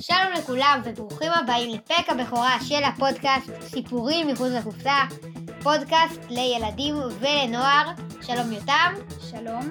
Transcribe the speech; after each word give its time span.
שלום 0.00 0.32
לכולם 0.38 0.80
וברוכים 0.84 1.32
הבאים 1.32 1.74
לפרק 1.74 2.08
הבכורה 2.08 2.56
של 2.64 2.84
הפודקאסט 2.84 3.50
סיפורים 3.60 4.28
מחוץ 4.28 4.48
לקופסה, 4.48 4.98
פודקאסט 5.62 6.20
לילדים 6.30 6.94
ולנוער. 6.94 7.90
שלום 8.22 8.52
יותם. 8.52 8.94
שלום. 9.30 9.70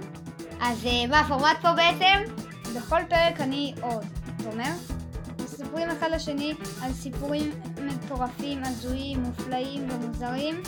אז 0.62 0.86
אה, 0.86 1.08
מה 1.08 1.20
הפורמט 1.20 1.58
פה 1.62 1.74
בעצם? 1.74 2.34
בכל 2.76 3.00
פרק 3.10 3.42
אני 3.42 3.74
עוד, 3.82 4.06
תומר. 4.44 4.72
מספרים 5.44 5.90
אחד 5.90 6.12
לשני 6.12 6.54
על 6.84 6.94
סיפורים 6.94 7.52
מטורפים, 7.82 8.64
הזויים, 8.64 9.24
מופלאים 9.24 9.88
ומוזרים 9.92 10.62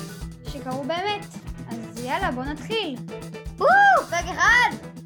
שקרו 0.48 0.84
באמת. 0.84 1.26
אז 1.70 2.04
יאללה, 2.04 2.32
בוא 2.32 2.44
נתחיל. 2.44 2.96
וואו, 3.58 4.08
פרק 4.10 4.26
אחד! 4.26 5.01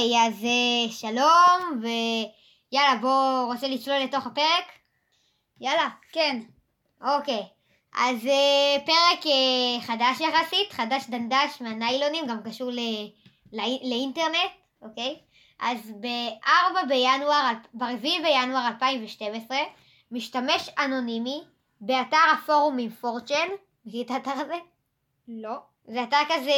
אוקיי, 0.00 0.26
אז 0.26 0.46
שלום, 1.00 1.80
ויאללה, 1.82 2.96
בוא, 3.00 3.44
רוצה 3.52 3.68
לצלול 3.68 3.98
לתוך 3.98 4.26
הפרק? 4.26 4.64
יאללה, 5.60 5.88
כן. 6.12 6.40
אוקיי, 7.00 7.42
אז 7.94 8.26
אה, 8.26 8.76
פרק 8.86 9.26
אה, 9.26 9.80
חדש 9.80 10.20
יחסית, 10.20 10.72
חדש 10.72 11.06
דנדש 11.08 11.60
מהניילונים, 11.60 12.26
גם 12.26 12.42
קשור 12.42 12.70
לא, 12.70 13.62
לאינטרנט, 13.82 14.50
אוקיי? 14.82 15.16
אז 15.58 15.92
ב-4 16.00 16.86
בינואר, 16.88 17.52
ב-4 17.74 18.02
בינואר 18.02 18.68
2012, 18.68 19.58
משתמש 20.10 20.68
אנונימי 20.78 21.40
באתר 21.80 22.16
הפורומים 22.32 22.90
פורצ'ן, 22.90 23.48
מכיר 23.84 24.02
את 24.02 24.10
האתר 24.10 24.30
הזה? 24.30 24.58
לא. 25.28 25.69
זה 25.84 26.02
אתר 26.02 26.22
כזה, 26.28 26.52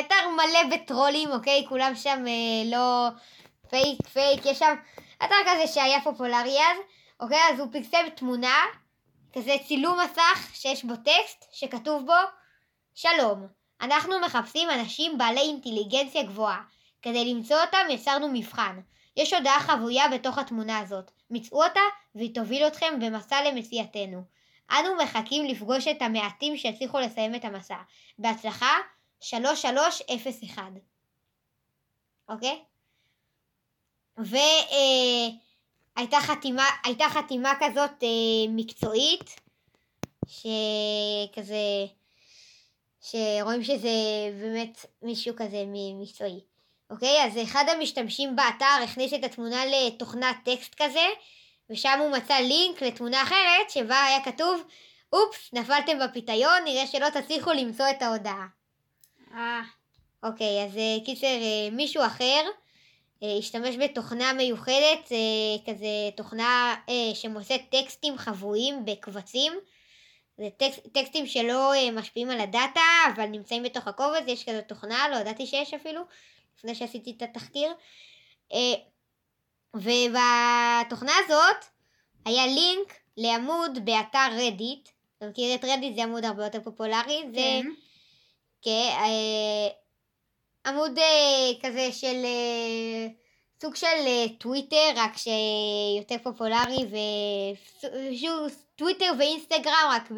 אתר 0.00 0.28
מלא 0.28 0.76
בטרולים, 0.76 1.30
אוקיי? 1.30 1.64
כולם 1.68 1.92
שם 1.94 2.24
אה, 2.28 2.70
לא 2.70 3.08
fake 3.70 4.06
fake, 4.12 4.46
יש 4.46 4.58
שם 4.58 4.74
אתר 5.18 5.34
כזה 5.46 5.66
שהיה 5.66 6.00
פופולרי 6.00 6.58
אז, 6.58 6.78
אוקיי? 7.20 7.40
אז 7.52 7.60
הוא 7.60 7.68
פרסם 7.72 8.08
תמונה, 8.16 8.64
כזה 9.32 9.52
צילום 9.66 9.98
מסך 10.00 10.50
שיש 10.54 10.84
בו 10.84 10.96
טקסט 10.96 11.44
שכתוב 11.52 12.06
בו 12.06 12.12
שלום, 12.94 13.46
אנחנו 13.80 14.20
מחפשים 14.20 14.70
אנשים 14.70 15.18
בעלי 15.18 15.40
אינטליגנציה 15.40 16.22
גבוהה. 16.22 16.62
כדי 17.06 17.34
למצוא 17.34 17.56
אותם 17.60 17.86
יצרנו 17.90 18.28
מבחן. 18.32 18.80
יש 19.16 19.32
הודעה 19.32 19.60
חבויה 19.60 20.08
בתוך 20.08 20.38
התמונה 20.38 20.78
הזאת. 20.78 21.10
מצאו 21.30 21.64
אותה 21.64 21.80
והיא 22.14 22.34
תוביל 22.34 22.66
אתכם 22.66 23.00
במסע 23.00 23.42
למציאתנו. 23.44 24.22
אנו 24.70 24.88
מחכים 25.02 25.44
לפגוש 25.44 25.88
את 25.88 26.02
המעטים 26.02 26.56
שהצליחו 26.56 27.00
לסיים 27.00 27.34
את 27.34 27.44
המסע. 27.44 27.76
בהצלחה, 28.18 28.70
3301. 29.20 30.62
אוקיי? 32.28 32.62
והייתה 34.16 35.36
אה, 36.16 36.20
חתימה, 36.20 36.64
חתימה 37.08 37.52
כזאת 37.60 38.02
אה, 38.02 38.08
מקצועית, 38.48 39.40
שכזה, 40.26 41.86
שרואים 43.00 43.64
שזה 43.64 43.88
באמת 44.40 44.86
מישהו 45.02 45.34
כזה 45.36 45.64
מקצועי. 46.00 46.40
אוקיי? 46.90 47.24
אז 47.24 47.38
אחד 47.42 47.64
המשתמשים 47.68 48.36
באתר 48.36 48.82
הכניס 48.84 49.14
את 49.14 49.24
התמונה 49.24 49.62
לתוכנת 49.66 50.36
טקסט 50.44 50.74
כזה, 50.74 51.06
ושם 51.70 51.98
הוא 52.00 52.10
מצא 52.10 52.34
לינק 52.34 52.82
לתמונה 52.82 53.22
אחרת 53.22 53.70
שבה 53.70 54.04
היה 54.04 54.24
כתוב 54.24 54.62
אופס, 55.12 55.52
נפלתם 55.52 55.98
בפיתיון, 55.98 56.64
נראה 56.64 56.86
שלא 56.86 57.06
תצליחו 57.10 57.52
למצוא 57.52 57.86
את 57.90 58.02
ההודעה. 58.02 58.46
אה. 59.34 59.62
אוקיי, 60.22 60.64
אז 60.64 60.76
אה, 60.76 61.04
קיצר, 61.04 61.26
אה, 61.26 61.70
מישהו 61.72 62.06
אחר 62.06 62.42
אה, 63.22 63.36
השתמש 63.38 63.76
בתוכנה 63.76 64.32
מיוחדת, 64.32 65.12
כזה 65.66 66.10
תוכנה 66.16 66.74
שמוצאת 67.14 67.60
טקסטים 67.70 68.18
חבויים 68.18 68.84
בקבצים. 68.84 69.52
זה 70.38 70.48
טקסט, 70.56 70.86
טקסטים 70.92 71.26
שלא 71.26 71.72
משפיעים 71.92 72.30
על 72.30 72.40
הדאטה, 72.40 72.80
אבל 73.14 73.26
נמצאים 73.26 73.62
בתוך 73.62 73.88
הקובץ, 73.88 74.22
יש 74.26 74.48
כזו 74.48 74.58
תוכנה, 74.66 75.08
לא 75.08 75.16
ידעתי 75.16 75.46
שיש 75.46 75.74
אפילו, 75.74 76.02
לפני 76.58 76.74
שעשיתי 76.74 77.14
את 77.16 77.22
התחקיר. 77.22 77.72
ובתוכנה 79.76 81.12
הזאת 81.24 81.64
היה 82.24 82.46
לינק 82.46 82.92
לעמוד 83.16 83.84
באתר 83.84 84.28
רדיט. 84.32 84.88
אתה 85.18 85.26
מכיר 85.26 85.54
את 85.54 85.64
רדיט? 85.64 85.96
זה 85.96 86.02
עמוד 86.02 86.24
הרבה 86.24 86.44
יותר 86.44 86.60
פופולרי. 86.60 87.22
כן. 87.22 87.32
זה 87.34 87.60
כן, 88.62 88.90
אה, 88.98 89.68
עמוד 90.66 90.98
אה, 90.98 91.52
כזה 91.62 91.92
של 91.92 92.24
אה, 92.24 93.06
סוג 93.62 93.74
של 93.74 94.26
טוויטר, 94.38 94.92
רק 94.96 95.12
שיותר 95.16 96.16
פופולרי, 96.22 96.84
ושוב 98.12 98.48
טוויטר 98.76 99.12
ואינסטגרם, 99.18 99.90
רק 99.90 100.10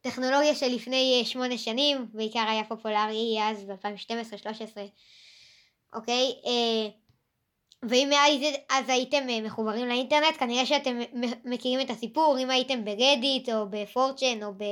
בטכנולוגיה 0.00 0.54
של 0.54 0.66
לפני 0.66 1.22
שמונה 1.24 1.58
שנים, 1.58 2.06
בעיקר 2.12 2.44
היה 2.48 2.64
פופולרי 2.64 3.38
אז 3.42 3.64
ב-2012-2013. 3.64 4.78
אוקיי? 5.94 6.32
ואם 7.82 8.10
אז 8.70 8.88
הייתם 8.88 9.28
אה, 9.30 9.40
מחוברים 9.40 9.88
לאינטרנט, 9.88 10.36
כנראה 10.38 10.66
שאתם 10.66 10.98
מכירים 11.44 11.80
את 11.80 11.90
הסיפור, 11.90 12.36
אם 12.38 12.50
הייתם 12.50 12.84
ברדיט 12.84 13.48
או 13.48 13.70
בפורצ'ן 13.70 14.42
או 14.42 14.52
ב... 14.56 14.64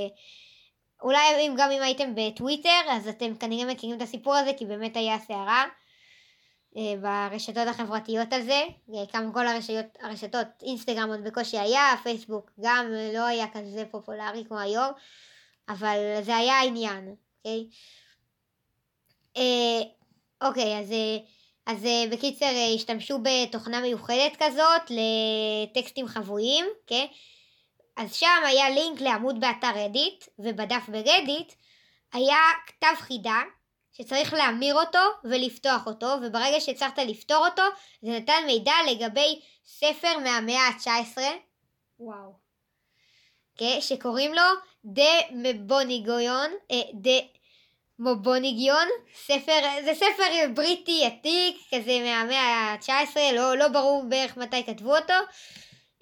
אולי 1.03 1.47
אם 1.47 1.55
גם 1.59 1.71
אם 1.71 1.83
הייתם 1.83 2.15
בטוויטר, 2.15 2.81
אז 2.89 3.09
אתם 3.09 3.37
כנראה 3.37 3.73
מכירים 3.73 3.97
את 3.97 4.03
הסיפור 4.03 4.35
הזה, 4.35 4.51
כי 4.57 4.67
באמת 4.67 4.97
היה 4.97 5.19
סערה 5.19 5.65
אה, 6.77 6.95
ברשתות 7.01 7.69
החברתיות 7.69 8.33
על 8.33 8.43
זה. 8.43 8.63
כמה 9.13 9.33
כל 9.33 9.47
הרשתות, 9.47 9.87
הרשתות, 10.01 10.47
אינסטגרם 10.63 11.09
עוד 11.09 11.25
בקושי 11.25 11.59
היה, 11.59 11.95
פייסבוק 12.03 12.51
גם 12.61 12.87
לא 13.15 13.27
היה 13.27 13.47
כזה 13.53 13.85
פופולרי 13.91 14.45
כמו 14.49 14.59
היום, 14.59 14.93
אבל 15.69 15.99
זה 16.23 16.37
היה 16.37 16.55
העניין, 16.55 17.15
אוקיי? 17.39 17.67
אה, 19.37 19.81
אוקיי, 20.49 20.79
אז... 20.79 20.93
אז 21.69 21.85
uh, 21.85 22.13
בקיצר 22.13 22.47
uh, 22.47 22.75
השתמשו 22.77 23.19
בתוכנה 23.23 23.81
מיוחדת 23.81 24.37
כזאת 24.39 24.91
לטקסטים 24.91 26.07
חבויים, 26.07 26.67
כן? 26.87 27.07
אז 27.97 28.15
שם 28.15 28.43
היה 28.47 28.71
לינק 28.71 29.01
לעמוד 29.01 29.41
באתר 29.41 29.71
רדיט, 29.75 30.25
ובדף 30.39 30.89
ברדיט 30.89 31.53
היה 32.13 32.37
כתב 32.67 32.95
חידה 32.97 33.41
שצריך 33.93 34.33
להמיר 34.33 34.75
אותו 34.75 34.99
ולפתוח 35.25 35.87
אותו, 35.87 36.07
וברגע 36.23 36.61
שהצלחת 36.61 36.99
לפתור 36.99 37.47
אותו, 37.47 37.63
זה 38.03 38.11
נתן 38.11 38.43
מידע 38.47 38.75
לגבי 38.91 39.41
ספר 39.65 40.19
מהמאה 40.19 40.69
ה-19. 40.69 41.19
וואו. 42.01 42.33
כן, 43.57 43.79
שקוראים 43.81 44.35
לו 44.35 44.43
דה 44.85 45.19
מבוניגויון, 45.31 46.51
אה, 46.71 46.83
דה 46.95 47.19
מובוניגיון, 47.99 48.89
ספר, 49.25 49.61
זה 49.85 49.95
ספר 49.95 50.55
בריטי 50.55 51.07
עתיק, 51.07 51.57
כזה 51.75 51.99
מהמאה 52.05 52.41
ה-19, 52.41 53.17
לא, 53.33 53.57
לא 53.57 53.69
ברור 53.69 54.05
בערך 54.09 54.37
מתי 54.37 54.65
כתבו 54.65 54.97
אותו. 54.97 55.15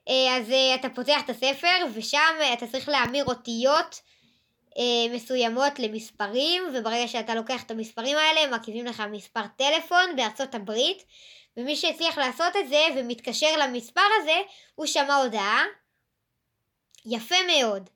אה, 0.08 0.36
אז 0.36 0.50
אה, 0.50 0.74
אתה 0.74 0.88
פותח 0.88 1.20
את 1.24 1.30
הספר 1.30 1.86
ושם 1.94 2.34
אה, 2.40 2.52
אתה 2.52 2.66
צריך 2.66 2.88
להמיר 2.88 3.24
אותיות 3.24 4.00
מסוימות 5.12 5.78
למספרים, 5.78 6.62
וברגע 6.74 7.08
שאתה 7.08 7.34
לוקח 7.34 7.62
את 7.62 7.70
המספרים 7.70 8.16
האלה 8.16 8.40
הם 8.40 8.50
מרכיבים 8.50 8.86
לך 8.86 9.02
מספר 9.10 9.40
טלפון 9.56 10.16
בארצות 10.16 10.54
הברית, 10.54 11.04
ומי 11.56 11.76
שהצליח 11.76 12.18
לעשות 12.18 12.56
את 12.56 12.68
זה 12.68 12.80
ומתקשר 12.96 13.56
למספר 13.58 14.00
הזה, 14.20 14.36
הוא 14.74 14.86
שמע 14.86 15.14
הודעה. 15.14 15.64
יפה 17.06 17.36
מאוד. 17.46 17.90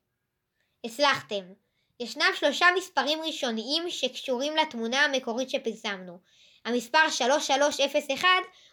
הצלחתם. 0.84 1.59
ישנם 2.00 2.30
שלושה 2.34 2.66
מספרים 2.76 3.22
ראשוניים 3.22 3.90
שקשורים 3.90 4.56
לתמונה 4.56 5.04
המקורית 5.04 5.50
שפרסמנו. 5.50 6.18
המספר 6.64 7.10
3301 7.10 8.28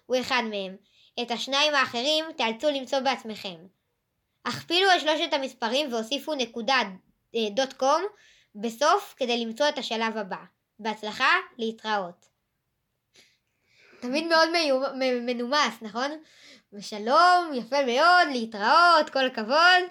הוא 0.05 0.17
אחד 0.21 0.43
מהם. 0.49 0.75
את 1.21 1.31
השניים 1.31 1.75
האחרים 1.75 2.25
תאלצו 2.37 2.69
למצוא 2.69 2.99
בעצמכם. 2.99 3.55
הכפילו 4.45 4.87
את 4.95 5.01
שלושת 5.01 5.33
המספרים 5.33 5.93
והוסיפו 5.93 6.33
נקודה 6.33 6.75
אה, 7.35 7.49
דוט 7.51 7.73
קום 7.73 8.03
בסוף 8.55 9.13
כדי 9.17 9.45
למצוא 9.45 9.69
את 9.69 9.77
השלב 9.77 10.17
הבא. 10.17 10.43
בהצלחה, 10.79 11.31
להתראות. 11.57 12.25
תמיד 13.99 14.27
מאוד 14.27 14.49
מנומס, 15.21 15.81
נכון? 15.81 16.11
ושלום, 16.73 17.51
יפה 17.53 17.85
מאוד, 17.85 18.27
להתראות, 18.31 19.09
כל 19.13 19.25
הכבוד. 19.25 19.83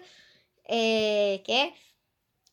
אה, 0.71 1.45
כן? 1.45 1.69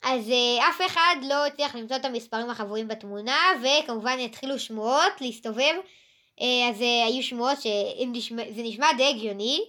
אז 0.03 0.29
uh, 0.29 0.63
אף 0.69 0.81
אחד 0.85 1.15
לא 1.29 1.45
הצליח 1.45 1.75
למצוא 1.75 1.95
את 1.95 2.05
המספרים 2.05 2.49
החבויים 2.49 2.87
בתמונה, 2.87 3.37
וכמובן 3.61 4.17
התחילו 4.19 4.59
שמועות 4.59 5.21
להסתובב. 5.21 5.73
Uh, 6.39 6.43
אז 6.69 6.81
uh, 6.81 7.07
היו 7.07 7.23
שמועות 7.23 7.61
שזה 7.61 8.63
נשמע 8.63 8.87
די 8.97 9.09
הגיוני, 9.09 9.59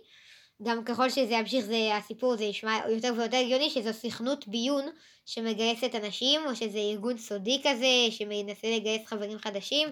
גם 0.62 0.84
ככל 0.84 1.10
שזה 1.10 1.34
ימשיך 1.34 1.64
זה 1.64 1.96
הסיפור 1.96 2.36
זה 2.36 2.44
ישמע 2.44 2.78
יותר 2.88 3.12
ויותר 3.16 3.36
הגיוני 3.36 3.70
שזו 3.70 3.92
סוכנות 3.92 4.48
ביון 4.48 4.84
שמגייסת 5.26 5.94
אנשים 5.94 6.40
או 6.46 6.56
שזה 6.56 6.78
ארגון 6.78 7.18
סודי 7.18 7.60
כזה 7.64 7.86
שמנסה 8.10 8.76
לגייס 8.76 9.06
חברים 9.06 9.38
חדשים. 9.38 9.88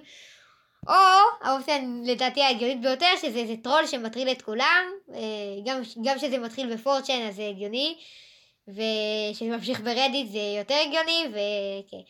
או 0.88 0.95
האופציה 1.43 1.79
לדעתי 2.05 2.43
ההגיונית 2.43 2.81
ביותר 2.81 3.06
שזה 3.23 3.38
איזה 3.38 3.55
טרול 3.62 3.87
שמטריל 3.87 4.29
את 4.31 4.43
כולם. 4.43 4.85
אה, 5.15 5.21
גם, 5.65 5.81
גם 6.05 6.19
שזה 6.19 6.38
מתחיל 6.38 6.75
ב 6.75 6.83
4chan 6.83 7.26
אז 7.29 7.37
זה 7.37 7.49
הגיוני 7.49 7.97
ושזה 8.69 9.44
ממשיך 9.44 9.81
ב 9.81 9.88
Reddit 9.88 10.32
זה 10.32 10.59
יותר 10.59 10.75
הגיוני 10.75 11.25
וכן 11.29 12.03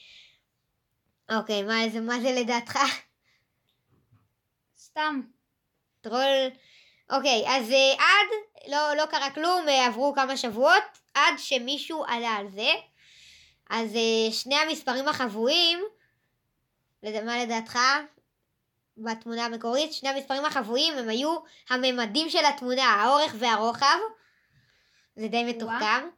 אוקיי 1.37 1.62
מה 1.62 1.88
זה, 1.93 2.00
מה 2.00 2.20
זה 2.20 2.32
לדעתך? 2.32 2.78
סתם. 4.78 5.20
טרול 6.00 6.50
אוקיי, 7.12 7.44
אז 7.49 7.70
אה, 7.70 8.02
עד, 8.02 8.58
לא, 8.70 8.96
לא 8.96 9.06
קרה 9.06 9.31
כלום, 9.31 9.69
אה, 9.69 9.70
עברו 9.70 10.12
כמה 10.14 10.37
שבועות, 10.37 10.82
עד 11.14 11.34
שמישהו 11.37 12.04
עלה 12.04 12.28
על 12.28 12.49
זה. 12.49 12.70
אז 13.70 13.94
אה, 13.94 14.32
שני 14.32 14.54
המספרים 14.54 15.08
החבויים. 15.08 15.84
מה 17.02 17.44
לדעתך? 17.44 17.78
בתמונה 18.96 19.44
המקורית, 19.44 19.93
שני 19.93 20.08
המספרים 20.08 20.44
החבויים 20.44 20.94
הם 20.99 21.08
היו 21.08 21.37
הממדים 21.70 22.31
של 22.31 22.44
התמונה, 22.44 22.84
האורך 22.84 23.34
והרוחב. 23.38 23.99
זה 25.16 25.28
די 25.28 25.44
מתוחכם. 25.44 26.08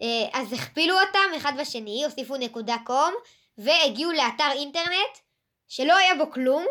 Uh, 0.00 0.04
אז 0.32 0.52
הכפילו 0.52 0.94
אותם 1.00 1.36
אחד 1.36 1.52
בשני, 1.60 2.04
הוסיפו 2.04 2.36
נקודה 2.36 2.76
קום, 2.84 3.14
והגיעו 3.58 4.12
לאתר 4.12 4.50
אינטרנט 4.52 5.18
שלא 5.68 5.96
היה 5.96 6.14
בו 6.14 6.32
כלום, 6.32 6.66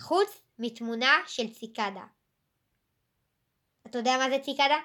חוץ 0.00 0.42
מתמונה 0.58 1.18
של 1.26 1.54
ציקדה. 1.54 2.04
אתה 3.86 3.98
יודע 3.98 4.16
מה 4.18 4.30
זה 4.30 4.38
ציקדה? 4.38 4.78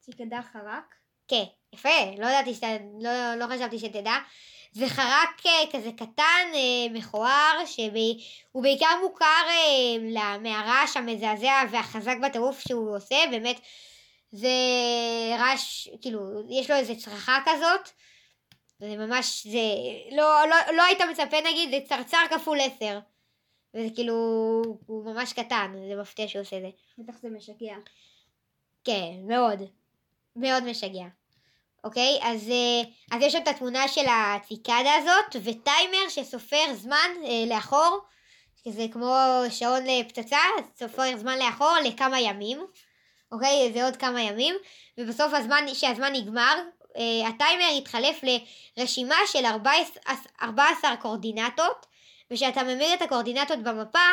ציקדה 0.00 0.40
חרק? 0.52 0.94
כן, 1.28 1.44
יפה, 1.72 1.88
לא 2.18 2.26
ידעתי 2.26 2.54
שאתה, 2.54 2.66
לא, 3.00 3.34
לא 3.34 3.54
חשבתי 3.54 3.78
שתדע. 3.78 4.16
זה 4.72 4.88
חרק 4.88 5.46
אה, 5.46 5.64
כזה 5.72 5.90
קטן, 5.96 6.50
אה, 6.54 6.92
מכוער, 6.92 7.66
שהוא 7.66 8.62
בעיקר 8.62 8.98
מוכר 9.02 9.44
אה, 9.48 10.38
מהרעש 10.38 10.96
המזעזע 10.96 11.62
והחזק 11.70 12.16
בטירוף 12.22 12.60
שהוא 12.60 12.96
עושה, 12.96 13.16
באמת 13.30 13.60
זה 14.32 14.48
רעש, 15.38 15.88
כאילו, 16.02 16.20
יש 16.50 16.70
לו 16.70 16.76
איזה 16.76 16.94
צרחה 16.94 17.38
כזאת, 17.44 17.90
זה 18.78 18.96
ממש, 18.96 19.46
זה, 19.46 19.58
לא, 20.16 20.48
לא, 20.50 20.56
לא 20.76 20.82
היית 20.82 21.00
מצפה 21.00 21.36
נגיד, 21.40 21.70
זה 21.70 21.88
צרצר 21.88 22.18
כפול 22.30 22.58
עשר. 22.60 22.98
וזה 23.74 23.88
כאילו, 23.94 24.14
הוא 24.86 25.04
ממש 25.04 25.32
קטן, 25.32 25.74
זה 25.88 26.00
מפתיע 26.00 26.28
שהוא 26.28 26.42
עושה 26.42 26.60
זה. 26.60 26.68
בטח 26.98 27.18
זה 27.22 27.28
משגע. 27.30 27.76
כן, 28.84 29.12
מאוד. 29.26 29.58
מאוד 30.36 30.64
משגע. 30.64 31.04
אוקיי? 31.84 32.18
אז, 32.22 32.50
אה, 32.50 32.82
אז 33.16 33.22
יש 33.22 33.34
את 33.34 33.48
התמונה 33.48 33.88
של 33.88 34.04
הציקדה 34.08 34.94
הזאת, 34.94 35.36
וטיימר 35.44 36.08
שסופר 36.08 36.74
זמן 36.74 37.10
אה, 37.24 37.44
לאחור, 37.46 37.98
שזה 38.64 38.86
כמו 38.92 39.16
שעון 39.50 39.84
פצצה, 40.08 40.38
סופר 40.76 41.16
זמן 41.16 41.38
לאחור 41.38 41.74
לכמה 41.84 42.20
ימים. 42.20 42.66
אוקיי? 43.32 43.72
זה 43.72 43.84
עוד 43.84 43.96
כמה 43.96 44.20
ימים, 44.20 44.54
ובסוף 44.98 45.32
הזמן, 45.34 45.64
שהזמן 45.74 46.12
נגמר, 46.12 46.54
אה, 46.96 47.28
הטיימר 47.28 47.78
יתחלף 47.78 48.20
לרשימה 48.76 49.16
של 49.26 49.44
14, 49.46 50.14
14 50.42 50.96
קורדינטות, 50.96 51.86
וכשאתה 52.30 52.62
ממיר 52.62 52.94
את 52.94 53.02
הקואורדינטות 53.02 53.58
במפה, 53.58 54.08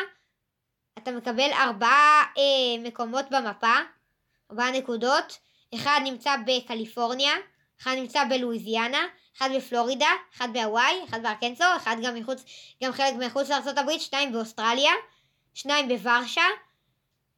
אתה 0.98 1.12
מקבל 1.12 1.52
ארבעה 1.54 2.24
אה, 2.38 2.84
מקומות 2.84 3.26
במפה, 3.30 3.76
ארבעה 4.52 4.72
נקודות, 4.72 5.40
אחד 5.76 6.00
נמצא 6.04 6.36
בקליפורניה, 6.46 7.34
אחד 7.82 7.96
נמצא 7.96 8.24
בלואיזיאנה, 8.30 9.08
אחד 9.38 9.50
בפלורידה, 9.56 10.10
אחד 10.36 10.48
בהוואי, 10.54 11.04
אחד 11.10 11.24
בארקנסו, 11.24 11.64
אחד 11.78 11.96
גם 12.04 12.16
מחוץ, 12.16 12.44
גם 12.84 12.92
חלק 12.92 13.14
מחוץ 13.14 13.50
לארה"ב, 13.50 13.98
שניים 13.98 14.32
באוסטרליה, 14.32 14.92
שניים 15.54 15.88
בוורשה, 15.88 16.46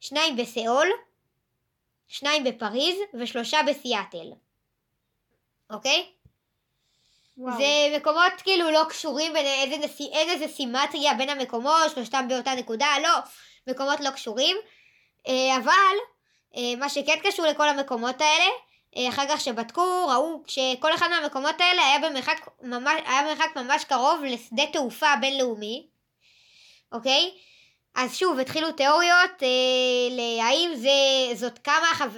שניים 0.00 0.36
בסיאול, 0.36 0.86
שניים 2.08 2.44
בפריז 2.44 2.96
ושלושה 3.14 3.58
בסיאטל. 3.66 4.32
אוקיי? 5.70 6.06
וואו. 7.38 7.56
זה 7.56 7.96
מקומות 7.96 8.32
כאילו 8.42 8.70
לא 8.70 8.84
קשורים 8.88 9.32
בין 9.32 9.46
איזה, 9.46 9.86
נס... 9.86 10.00
אין 10.00 10.30
איזה 10.30 10.48
סימטריה 10.48 11.14
בין 11.14 11.28
המקומות, 11.28 11.90
שלושתם 11.94 12.26
באותה 12.28 12.54
נקודה, 12.54 12.86
לא, 13.02 13.18
מקומות 13.66 14.00
לא 14.00 14.10
קשורים. 14.10 14.56
אה, 15.28 15.56
אבל 15.56 15.96
אה, 16.56 16.76
מה 16.78 16.88
שכן 16.88 17.18
קשור 17.22 17.46
לכל 17.46 17.68
המקומות 17.68 18.20
האלה, 18.20 18.44
אה, 18.96 19.08
אחר 19.08 19.22
כך 19.28 19.40
שבדקו, 19.40 20.06
ראו 20.08 20.42
שכל 20.46 20.94
אחד 20.94 21.08
מהמקומות 21.08 21.60
האלה 21.60 21.82
היה 21.86 21.98
במרחק 21.98 22.48
ממש, 22.62 23.00
היה 23.06 23.22
במרחק 23.22 23.56
ממש 23.56 23.84
קרוב 23.84 24.24
לשדה 24.24 24.66
תעופה 24.72 25.16
בינלאומי, 25.20 25.86
אוקיי? 26.92 27.30
אז 27.96 28.16
שוב, 28.16 28.38
התחילו 28.38 28.72
תיאוריות 28.72 29.42
אה, 29.42 30.16
להאם 30.16 30.74
זה, 30.74 30.88
זאת 31.34 31.58
כמה, 31.58 31.86
חב, 31.94 32.10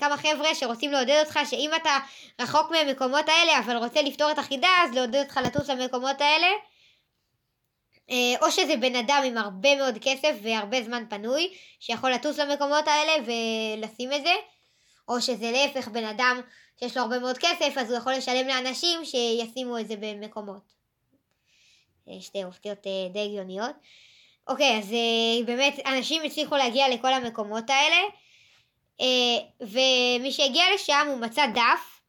כמה 0.00 0.16
חבר'ה 0.16 0.54
שרוצים 0.54 0.92
לעודד 0.92 1.22
אותך 1.24 1.38
שאם 1.50 1.70
אתה 1.76 1.98
רחוק 2.40 2.70
מהמקומות 2.70 3.28
האלה 3.28 3.58
אבל 3.58 3.76
רוצה 3.76 4.02
לפתור 4.02 4.30
את 4.30 4.38
החידה 4.38 4.68
אז 4.82 4.94
לעודד 4.94 5.22
אותך 5.22 5.40
לטוס 5.44 5.68
למקומות 5.68 6.20
האלה 6.20 6.46
אה, 8.10 8.34
או 8.42 8.50
שזה 8.50 8.76
בן 8.76 8.96
אדם 8.96 9.22
עם 9.26 9.38
הרבה 9.38 9.76
מאוד 9.76 9.98
כסף 10.00 10.34
והרבה 10.42 10.82
זמן 10.82 11.04
פנוי 11.10 11.54
שיכול 11.80 12.10
לטוס 12.10 12.38
למקומות 12.38 12.88
האלה 12.88 13.12
ולשים 13.26 14.12
את 14.12 14.22
זה 14.22 14.34
או 15.08 15.20
שזה 15.20 15.50
להפך 15.50 15.88
בן 15.88 16.04
אדם 16.04 16.40
שיש 16.78 16.96
לו 16.96 17.02
הרבה 17.02 17.18
מאוד 17.18 17.38
כסף 17.38 17.78
אז 17.78 17.90
הוא 17.90 17.98
יכול 17.98 18.12
לשלם 18.12 18.48
לאנשים 18.48 19.04
שישימו 19.04 19.78
את 19.78 19.88
זה 19.88 19.94
במקומות. 19.96 20.72
אה, 22.08 22.20
שתי 22.20 22.44
אופציות 22.44 22.86
אה, 22.86 23.08
די 23.12 23.24
הגיוניות. 23.24 23.76
אוקיי, 24.48 24.78
אז 24.78 24.90
uh, 24.90 25.46
באמת 25.46 25.78
אנשים 25.86 26.22
הצליחו 26.22 26.56
להגיע 26.56 26.88
לכל 26.88 27.12
המקומות 27.12 27.70
האלה, 27.70 27.96
uh, 28.98 29.04
ומי 29.60 30.32
שהגיע 30.32 30.64
לשם 30.74 31.06
הוא 31.08 31.20
מצא 31.20 31.46
דף 31.46 32.00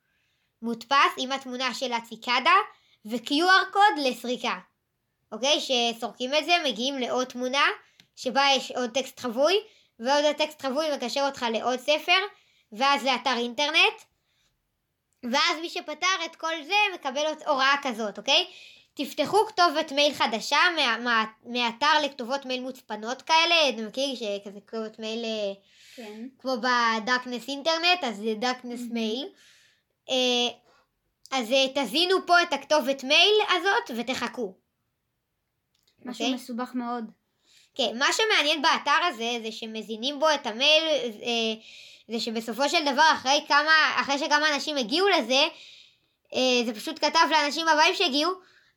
מודפס 0.61 1.13
עם 1.17 1.31
התמונה 1.31 1.73
של 1.73 1.93
הציקדה 1.93 2.55
ו-QR 3.05 3.73
קוד 3.73 4.05
לסריקה. 4.05 4.57
אוקיי? 5.31 5.59
שסורקים 5.59 6.33
את 6.33 6.45
זה, 6.45 6.53
מגיעים 6.65 6.99
לעוד 6.99 7.27
תמונה 7.27 7.65
שבה 8.15 8.43
יש 8.55 8.71
עוד 8.71 8.89
טקסט 8.89 9.19
חבוי, 9.19 9.53
ועוד 9.99 10.25
הטקסט 10.25 10.61
חבוי 10.61 10.85
מקשר 10.95 11.21
אותך 11.25 11.45
לעוד 11.51 11.79
ספר, 11.79 12.19
ואז 12.71 13.03
לאתר 13.03 13.37
אינטרנט, 13.37 14.01
ואז 15.31 15.59
מי 15.61 15.69
שפתר 15.69 16.25
את 16.25 16.35
כל 16.35 16.63
זה 16.63 16.75
מקבל 16.93 17.23
הוראה 17.47 17.75
כזאת, 17.83 18.17
אוקיי? 18.17 18.45
תפתחו 18.93 19.37
כתובת 19.47 19.91
מייל 19.91 20.13
חדשה 20.13 20.57
מה, 20.75 20.97
מה, 20.97 21.25
מאתר 21.45 22.01
לכתובות 22.05 22.45
מייל 22.45 22.61
מוצפנות 22.61 23.21
כאלה, 23.21 23.69
אתה 23.69 23.81
מכיר 23.81 24.15
שכזה 24.15 24.59
כתובת 24.67 24.99
מייל 24.99 25.25
אה, 25.25 25.53
כן. 25.95 26.27
כמו 26.39 26.51
בדארקנס 26.57 27.47
אינטרנט, 27.47 28.03
אז 28.03 28.17
זה 28.17 28.33
דארקנס 28.39 28.79
mm-hmm. 28.79 28.93
מייל. 28.93 29.29
אה, 30.09 30.15
אז 31.31 31.51
אה, 31.51 31.65
תזינו 31.75 32.15
פה 32.27 32.41
את 32.41 32.53
הכתובת 32.53 33.03
מייל 33.03 33.35
הזאת 33.49 33.97
ותחכו. 33.97 34.53
משהו 36.05 36.25
okay? 36.25 36.27
אוקיי? 36.27 36.33
מסובך 36.33 36.71
מאוד. 36.73 37.03
כן, 37.75 37.97
מה 37.99 38.05
שמעניין 38.13 38.61
באתר 38.61 39.03
הזה 39.07 39.37
זה 39.43 39.51
שמזינים 39.51 40.19
בו 40.19 40.27
את 40.33 40.47
המייל, 40.47 40.83
זה 42.07 42.19
שבסופו 42.19 42.69
של 42.69 42.85
דבר 42.93 43.11
אחרי 43.13 43.45
כמה, 43.47 43.71
אחרי 44.01 44.19
שכמה 44.19 44.55
אנשים 44.55 44.77
הגיעו 44.77 45.07
לזה, 45.07 45.47
זה 46.65 46.73
פשוט 46.75 46.99
כתב 47.05 47.27
לאנשים 47.31 47.67
הבאים 47.67 47.95
שהגיעו, 47.95 48.31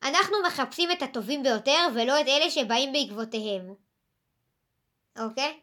אנחנו 0.08 0.36
מחפשים 0.46 0.92
את 0.92 1.02
הטובים 1.02 1.42
ביותר 1.42 1.88
ולא 1.94 2.20
את 2.20 2.28
אלה 2.28 2.50
שבאים 2.50 2.92
בעקבותיהם. 2.92 3.75
אוקיי? 5.18 5.60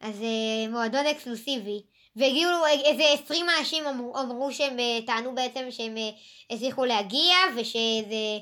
אז 0.00 0.22
אה, 0.22 0.68
מועדון 0.70 1.06
אקסקלוסיבי. 1.06 1.82
והגיעו 2.16 2.50
איזה 2.84 3.02
עשרים 3.12 3.46
אנשים 3.58 3.86
אמרו, 3.86 4.18
אמרו 4.18 4.52
שהם 4.52 4.78
אה, 4.78 4.98
טענו 5.06 5.34
בעצם 5.34 5.66
שהם 5.70 5.96
אה, 5.96 6.10
הצליחו 6.50 6.84
להגיע 6.84 7.36
ושזה... 7.56 8.38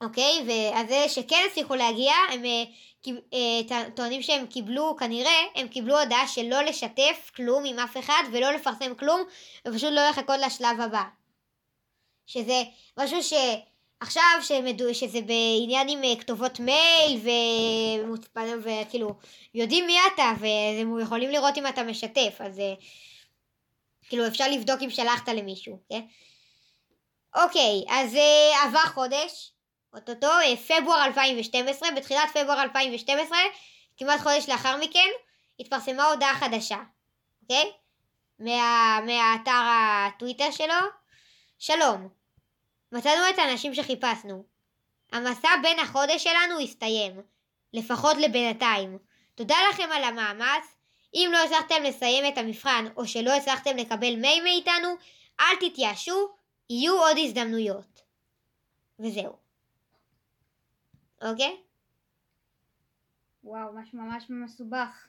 אוקיי? 0.00 0.44
ואז 0.46 0.90
אלה 0.90 1.08
שכן 1.08 1.40
הצליחו 1.50 1.74
להגיע 1.74 2.12
הם 2.30 2.42
טוענים 3.94 4.22
שהם 4.22 4.46
קיבלו 4.46 4.96
כנראה 4.96 5.40
הם 5.54 5.68
קיבלו 5.68 6.00
הודעה 6.00 6.28
שלא 6.28 6.62
לשתף 6.62 7.30
כלום 7.36 7.64
עם 7.66 7.78
אף 7.78 7.96
אחד 7.96 8.22
ולא 8.32 8.52
לפרסם 8.52 8.94
כלום 8.94 9.20
ופשוט 9.68 9.92
לא 9.92 10.08
לחכות 10.08 10.36
לשלב 10.46 10.80
הבא. 10.80 11.02
שזה 12.26 12.62
משהו 12.98 13.22
שעכשיו 14.04 14.38
שמדו, 14.42 14.94
שזה 14.94 15.20
בעניין 15.20 15.88
עם 15.88 16.04
אה, 16.04 16.20
כתובות 16.20 16.60
מייל 16.60 17.20
ומוצפן 18.04 18.60
וכאילו 18.62 19.14
יודעים 19.54 19.86
מי 19.86 19.96
אתה 20.14 20.32
והם 20.40 21.00
יכולים 21.00 21.30
לראות 21.30 21.58
אם 21.58 21.66
אתה 21.66 21.82
משתף 21.82 22.36
אז 22.40 22.58
אה, 22.58 22.74
כאילו 24.08 24.26
אפשר 24.26 24.48
לבדוק 24.50 24.82
אם 24.82 24.90
שלחת 24.90 25.28
למישהו, 25.28 25.78
כן? 25.88 26.00
אוקיי, 27.36 27.84
אז 27.88 28.14
uh, 28.14 28.66
עבר 28.68 28.86
חודש, 28.94 29.52
אוטוטו, 29.94 30.28
פברואר 30.68 31.04
2012, 31.04 31.90
בתחילת 31.96 32.30
פברואר 32.34 32.62
2012, 32.62 33.38
כמעט 33.96 34.20
חודש 34.20 34.48
לאחר 34.48 34.76
מכן, 34.76 35.08
התפרסמה 35.60 36.04
הודעה 36.04 36.34
חדשה, 36.34 36.78
אוקיי? 37.42 37.72
מה, 38.38 38.98
מהאתר 39.06 39.60
הטוויטר 39.70 40.50
שלו. 40.50 40.74
שלום, 41.58 42.08
מצאנו 42.92 43.28
את 43.34 43.38
האנשים 43.38 43.74
שחיפשנו. 43.74 44.44
המסע 45.12 45.48
בין 45.62 45.78
החודש 45.78 46.24
שלנו 46.24 46.60
הסתיים, 46.60 47.20
לפחות 47.72 48.16
לבינתיים. 48.16 48.98
תודה 49.34 49.56
לכם 49.70 49.88
על 49.92 50.04
המאמץ. 50.04 50.74
אם 51.14 51.30
לא 51.32 51.44
הצלחתם 51.44 51.82
לסיים 51.82 52.32
את 52.32 52.38
המבחן 52.38 52.84
או 52.96 53.06
שלא 53.06 53.30
הצלחתם 53.32 53.76
לקבל 53.76 54.16
מייל 54.16 54.42
מאיתנו, 54.42 54.88
אל 55.40 55.56
תתייאשו, 55.60 56.28
יהיו 56.70 56.98
עוד 56.98 57.16
הזדמנויות. 57.24 58.02
וזהו. 58.98 59.32
אוקיי? 61.22 61.56
וואו, 63.44 63.72
משהו 63.74 63.98
ממש 63.98 64.24
מסובך. 64.28 65.08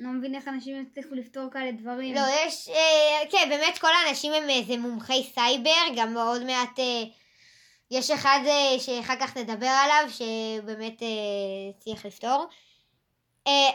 לא 0.00 0.10
מבין 0.10 0.34
איך 0.34 0.48
אנשים 0.48 0.82
יצליחו 0.82 1.14
לפתור 1.14 1.50
כאלה 1.52 1.72
דברים. 1.72 2.14
לא, 2.14 2.20
יש, 2.46 2.68
אה, 2.68 3.30
כן, 3.30 3.48
באמת 3.48 3.78
כל 3.78 3.88
האנשים 3.94 4.32
הם 4.32 4.50
איזה 4.50 4.76
מומחי 4.76 5.30
סייבר, 5.34 5.94
גם 5.96 6.16
עוד 6.16 6.44
מעט 6.44 6.78
אה, 6.78 7.02
יש 7.90 8.10
אחד 8.10 8.40
אה, 8.46 8.78
שאחר 8.78 9.14
כך 9.20 9.36
נדבר 9.36 9.66
עליו, 9.84 10.10
שבאמת 10.10 11.02
אה, 11.02 11.08
צריך 11.78 12.06
לפתור. 12.06 12.46
אה, 13.46 13.70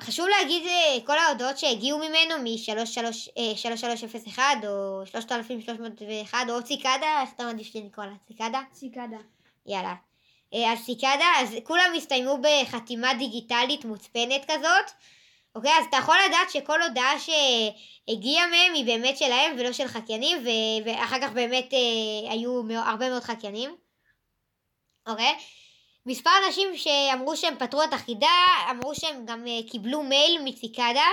חשוב 0.00 0.26
להגיד 0.28 0.66
אה, 0.66 0.96
כל 1.06 1.18
ההודעות 1.18 1.58
שהגיעו 1.58 1.98
ממנו 1.98 2.38
מ-3301 2.42 4.38
אה, 4.38 4.68
או 4.68 5.06
3301 5.06 6.38
או 6.48 6.62
ציקדה, 6.62 7.20
איך 7.22 7.30
אתה 7.36 7.44
מעדיף 7.44 7.74
לקרוא 7.74 8.06
לה? 8.06 8.14
ציקדה? 8.26 8.60
ציקדה. 8.72 9.16
יאללה. 9.66 9.94
אה, 10.54 10.72
אז 10.72 10.84
ציקדה, 10.84 11.26
אז 11.38 11.54
כולם 11.64 11.92
הסתיימו 11.96 12.38
בחתימה 12.42 13.14
דיגיטלית 13.14 13.84
מוצפנת 13.84 14.44
כזאת. 14.50 14.90
אוקיי, 15.54 15.70
אז 15.78 15.84
אתה 15.88 15.96
יכול 15.96 16.16
לדעת 16.28 16.50
שכל 16.50 16.82
הודעה 16.82 17.14
שהגיעה 17.18 18.46
מהם 18.46 18.74
היא 18.74 18.84
באמת 18.86 19.18
שלהם 19.18 19.56
ולא 19.58 19.72
של 19.72 19.86
חקיינים, 19.86 20.38
ו- 20.38 20.84
ואחר 20.84 21.20
כך 21.22 21.32
באמת 21.32 21.74
אה, 21.74 22.32
היו 22.32 22.62
הרבה 22.78 23.10
מאוד 23.10 23.22
חקיינים. 23.22 23.76
אוקיי? 25.06 25.34
מספר 26.06 26.30
אנשים 26.46 26.76
שאמרו 26.76 27.36
שהם 27.36 27.54
פתרו 27.58 27.82
את 27.82 27.92
החידה, 27.92 28.46
אמרו 28.70 28.94
שהם 28.94 29.26
גם 29.26 29.46
אה, 29.46 29.70
קיבלו 29.70 30.02
מייל 30.02 30.42
מציקדה, 30.44 31.06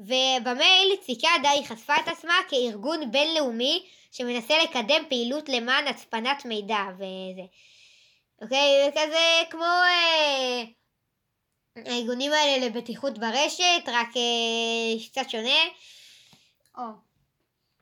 ובמייל 0.00 0.96
ציקדה 1.00 1.50
היא 1.50 1.66
חשפה 1.66 1.94
את 1.96 2.08
עצמה 2.08 2.34
כארגון 2.48 3.10
בינלאומי 3.10 3.86
שמנסה 4.12 4.54
לקדם 4.62 5.02
פעילות 5.08 5.48
למען 5.48 5.86
הצפנת 5.86 6.44
מידע 6.44 6.82
וזה. 6.94 7.42
אוקיי? 8.42 8.90
כזה 8.94 9.42
כמו... 9.50 9.64
אה, 9.64 10.79
הארגונים 11.76 12.32
האלה 12.32 12.66
לבטיחות 12.66 13.18
ברשת, 13.18 13.82
רק 13.86 14.08
אה, 14.16 15.06
קצת 15.10 15.30
שונה. 15.30 15.60
או, 16.78 16.82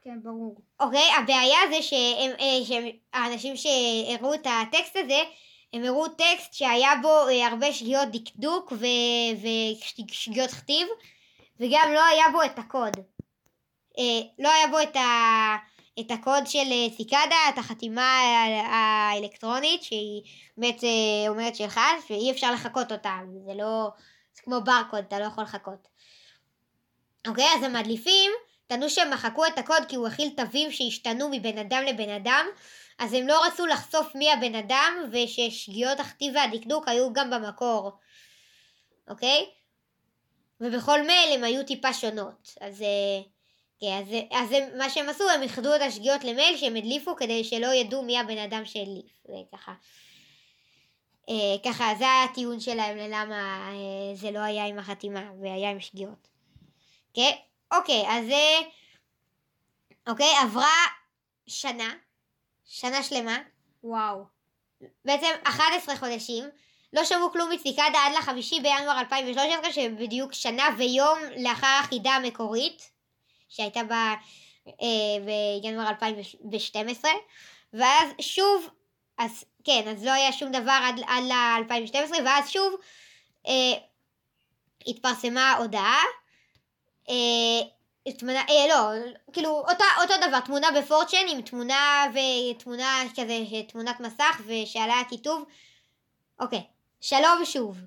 כן, 0.03 0.23
ברור. 0.23 0.61
אוקיי, 0.81 1.15
הבעיה 1.19 1.59
זה 1.71 1.83
שהם, 1.83 2.31
אה, 2.41 2.65
שהם, 2.67 2.85
האנשים 3.13 3.55
שהראו 3.57 4.35
את 4.35 4.47
הטקסט 4.47 4.97
הזה, 4.97 5.23
הם 5.73 5.85
הראו 5.85 6.09
טקסט 6.09 6.55
שהיה 6.55 6.91
בו 7.03 7.29
אה, 7.29 7.47
הרבה 7.47 7.73
שגיאות 7.73 8.09
דקדוק 8.09 8.73
ושגיאות 9.33 10.51
כתיב, 10.51 10.89
וגם 11.61 11.91
לא 11.95 12.05
היה 12.05 12.25
בו 12.33 12.43
את 12.43 12.59
הקוד. 12.59 12.97
לא 14.39 14.49
היה 14.49 14.67
בו 14.71 14.81
את, 14.81 14.97
ה, 14.97 15.57
את 16.01 16.11
הקוד 16.11 16.47
של 16.47 16.59
אה, 16.59 16.97
סיקדה, 16.97 17.49
את 17.49 17.59
החתימה 17.59 18.21
האלקטרונית, 18.67 19.83
שהיא 19.83 20.23
באמת 20.57 20.85
אה, 20.85 21.29
אומרת 21.29 21.57
שלך, 21.57 21.81
ואי 22.11 22.31
אפשר 22.31 22.53
לחקות 22.53 22.93
אותה, 22.93 23.19
זה 23.47 23.55
לא... 23.55 23.89
זה 24.35 24.43
כמו 24.43 24.61
ברקוד, 24.61 25.05
אתה 25.09 25.19
לא 25.19 25.25
יכול 25.25 25.45
לחקות. 25.45 25.89
אוקיי, 27.27 27.47
אז 27.57 27.63
המדליפים 27.63 28.31
טענו 28.67 28.91
שהם 28.91 29.11
מחקו 29.11 29.47
את 29.47 29.59
הקוד 29.59 29.83
כי 29.89 29.97
הוא 29.97 30.07
הכיל 30.07 30.31
תווים 30.37 30.73
שהשתנו 30.73 31.29
מבן 31.33 31.59
אדם 31.59 31.83
לבן 31.87 32.09
אדם, 32.09 32.47
אז 32.99 33.13
הם 33.13 33.29
לא 33.29 33.47
רצו 33.47 33.67
לחשוף 33.67 34.15
מי 34.15 34.33
הבן 34.33 34.55
אדם, 34.55 34.95
וששגיאות 35.13 36.01
הכתיב 36.01 36.35
והדקדוק 36.35 36.89
היו 36.89 37.13
גם 37.13 37.31
במקור. 37.31 37.93
אוקיי? 39.09 39.47
ובכל 40.61 41.03
מייל 41.03 41.33
הם 41.33 41.45
היו 41.45 41.67
טיפה 41.67 41.93
שונות. 41.93 42.55
אז... 42.61 42.85
כן, 43.81 44.03
אז, 44.03 44.09
אז 44.31 44.53
הם, 44.53 44.79
מה 44.79 44.91
שהם 44.91 45.09
עשו, 45.09 45.31
הם 45.31 45.43
איחדו 45.43 45.77
את 45.77 45.81
השגיאות 45.81 46.25
למייל 46.25 46.57
שהם 46.57 46.77
הדליפו 46.77 47.17
כדי 47.17 47.45
שלא 47.45 47.67
ידעו 47.67 48.03
מי 48.03 48.19
הבן 48.19 48.39
אדם 48.39 48.65
שהדליף. 48.65 49.07
זה 49.25 49.35
ככה. 49.53 49.73
אה, 51.29 51.35
ככה, 51.65 51.95
זה 51.99 52.05
הטיעון 52.25 52.61
שלהם 52.61 52.97
ללמה 52.97 53.71
אה, 53.73 54.15
זה 54.15 54.31
לא 54.31 54.39
היה 54.39 54.67
עם 54.67 54.79
החתימה 54.79 55.31
והיה 55.43 55.71
עם 55.71 55.81
שגיאות. 55.81 56.29
כן? 57.15 57.31
אוקיי, 57.73 58.05
אז 58.09 58.31
אה, 58.31 58.61
אוקיי, 60.09 60.37
עברה 60.43 60.75
שנה, 61.47 61.95
שנה 62.65 63.03
שלמה. 63.03 63.39
וואו. 63.85 64.25
בעצם 65.05 65.27
11 65.45 65.97
חודשים. 65.97 66.45
לא 66.93 67.05
שמעו 67.05 67.33
כלום 67.33 67.51
מציקדה 67.53 68.07
עד 68.07 68.13
לחמישי 68.19 68.61
בינואר 68.61 69.01
2013, 69.01 69.73
שבדיוק 69.73 70.33
שנה 70.33 70.69
ויום 70.79 71.19
לאחר 71.37 71.79
החידה 71.81 72.11
המקורית. 72.11 72.98
שהייתה 73.49 73.85
ב, 73.85 73.93
אה, 73.93 75.25
בינואר 75.63 75.89
2012, 75.89 77.11
ואז 77.73 78.09
שוב, 78.21 78.69
אז 79.19 79.45
כן, 79.65 79.83
אז 79.89 80.05
לא 80.05 80.11
היה 80.11 80.33
שום 80.33 80.53
דבר 80.53 80.79
עד, 80.83 81.01
עד 81.07 81.25
ל-2012, 81.25 82.15
ואז 82.25 82.51
שוב 82.51 82.75
אה, 83.47 83.79
התפרסמה 84.87 85.57
הודעה, 85.57 86.03
אה, 87.09 88.13
תמונה, 88.19 88.41
אה, 88.41 88.67
לא, 88.69 89.11
כאילו 89.33 89.51
אותה, 89.51 89.85
אותו 90.03 90.15
דבר, 90.29 90.41
תמונה 90.41 90.69
בפורצ'ן 90.79 91.27
עם 91.29 91.43
תמונה 91.43 92.07
ותמונה 92.11 93.03
כזה, 93.17 93.39
תמונת 93.69 94.01
מסך 94.01 94.41
ושעליה 94.47 95.03
כיתוב, 95.09 95.45
אוקיי, 96.41 96.63
שלום 97.01 97.45
שוב. 97.45 97.79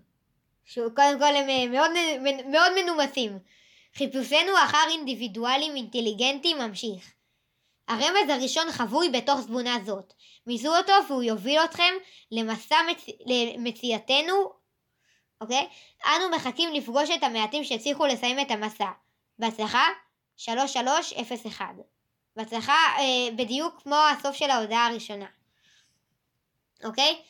שוב, 0.66 0.94
קודם 0.96 1.20
כל 1.20 1.36
הם 1.36 1.50
אה, 1.50 1.68
מאוד, 1.68 1.92
מאוד 2.46 2.72
מנומסים. 2.76 3.40
חיפושנו 3.96 4.52
אחר 4.66 4.88
אינדיבידואלים 4.90 5.76
אינטליגנטים 5.76 6.58
ממשיך. 6.58 7.14
הרמז 7.88 8.30
הראשון 8.30 8.72
חבוי 8.72 9.10
בתוך 9.10 9.40
תבונה 9.46 9.78
זאת. 9.86 10.14
מיזו 10.48 10.78
אותו 10.78 10.94
והוא 11.08 11.24
יוביל 11.24 11.60
אתכם 11.60 11.94
למסע 12.32 12.76
מצ... 12.90 13.06
למציאתנו, 13.26 14.54
אוקיי? 15.42 15.68
אנו 16.06 16.30
מחכים 16.36 16.74
לפגוש 16.74 17.10
את 17.10 17.24
המעטים 17.24 17.64
שהצליחו 17.64 18.06
לסיים 18.06 18.40
את 18.40 18.52
המסע. 18.52 18.92
בהצלחה 19.40 19.84
3301. 20.38 21.66
בהצלחה 22.36 22.74
אה, 22.74 23.36
בדיוק 23.36 23.82
כמו 23.84 23.96
הסוף 23.96 24.36
של 24.36 24.50
ההודעה 24.50 24.88
הראשונה. 24.88 25.26
אוקיי? 26.84 27.22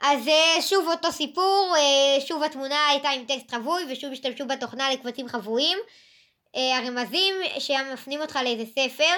אז 0.00 0.28
אה, 0.28 0.62
שוב 0.62 0.88
אותו 0.88 1.12
סיפור, 1.12 1.74
אה, 1.76 2.20
שוב 2.26 2.42
התמונה 2.42 2.88
הייתה 2.88 3.08
עם 3.08 3.24
טקסט 3.24 3.50
חבוי 3.50 3.82
ושוב 3.88 4.12
השתמשו 4.12 4.46
בתוכנה 4.46 4.90
לקבצים 4.90 5.28
חבויים. 5.28 5.78
אה, 6.56 6.78
הרמזים 6.78 7.34
שמפנים 7.58 8.20
אותך 8.20 8.38
לאיזה 8.44 8.64
ספר, 8.66 9.14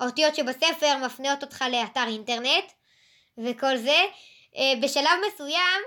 האותיות 0.00 0.34
שבספר 0.34 0.96
מפנות 0.96 1.42
אותך 1.42 1.64
לאתר 1.70 2.04
אינטרנט 2.06 2.64
וכל 3.38 3.76
זה. 3.76 4.04
בשלב 4.80 5.10
מסוים, 5.28 5.80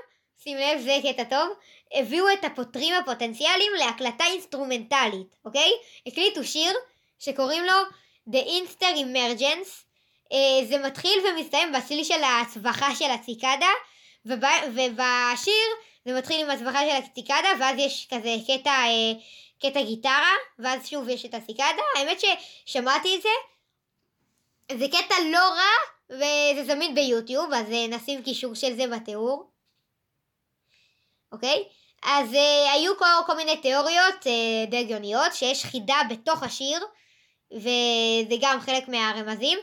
שים 0.43 0.57
לב 0.57 0.81
זה 0.81 0.97
קטע 1.03 1.23
טוב, 1.23 1.49
הביאו 1.93 2.25
את 2.33 2.43
הפותרים 2.45 2.93
הפוטנציאליים 2.93 3.71
להקלטה 3.79 4.23
אינסטרומנטלית, 4.25 5.35
אוקיי? 5.45 5.71
הקליטו 6.07 6.43
שיר 6.43 6.73
שקוראים 7.19 7.63
לו 7.63 7.73
The 8.31 8.45
Instar 8.45 8.95
Emergence. 8.95 9.69
זה 10.69 10.77
מתחיל 10.77 11.19
ומסתיים 11.27 11.71
בצליל 11.71 12.03
של 12.03 12.23
הצווחה 12.23 12.95
של 12.95 13.11
הציקדה. 13.11 13.69
ובשיר 14.25 15.67
זה 16.05 16.17
מתחיל 16.17 16.41
עם 16.41 16.49
הצבחה 16.49 16.79
של 16.79 16.95
הקציקדה 17.03 17.49
ואז 17.59 17.77
יש 17.77 18.07
כזה 18.13 18.35
קטע, 18.47 18.69
אה, 18.69 19.13
קטע 19.61 19.81
גיטרה 19.81 20.33
ואז 20.59 20.87
שוב 20.87 21.09
יש 21.09 21.25
את 21.25 21.33
הסיקדה 21.33 21.83
האמת 21.95 22.17
ששמעתי 22.19 23.15
את 23.15 23.21
זה 23.21 23.29
זה 24.77 24.85
קטע 24.87 25.15
לא 25.31 25.39
רע 25.39 25.99
וזה 26.09 26.63
זמין 26.65 26.95
ביוטיוב 26.95 27.53
אז 27.53 27.71
אה, 27.71 27.87
נשים 27.87 28.23
קישור 28.23 28.53
של 28.55 28.75
זה 28.75 28.87
בתיאור. 28.87 29.49
אוקיי? 31.31 31.63
אז 32.03 32.33
אה, 32.33 32.71
היו 32.73 32.97
כל, 32.97 33.05
כל 33.25 33.35
מיני 33.35 33.57
תיאוריות 33.57 34.27
אה, 34.27 34.65
די 34.69 34.77
הגיוניות 34.77 35.33
שיש 35.33 35.65
חידה 35.65 35.97
בתוך 36.09 36.43
השיר 36.43 36.79
וזה 37.51 38.35
גם 38.41 38.59
חלק 38.61 38.87
מהרמזים 38.87 39.59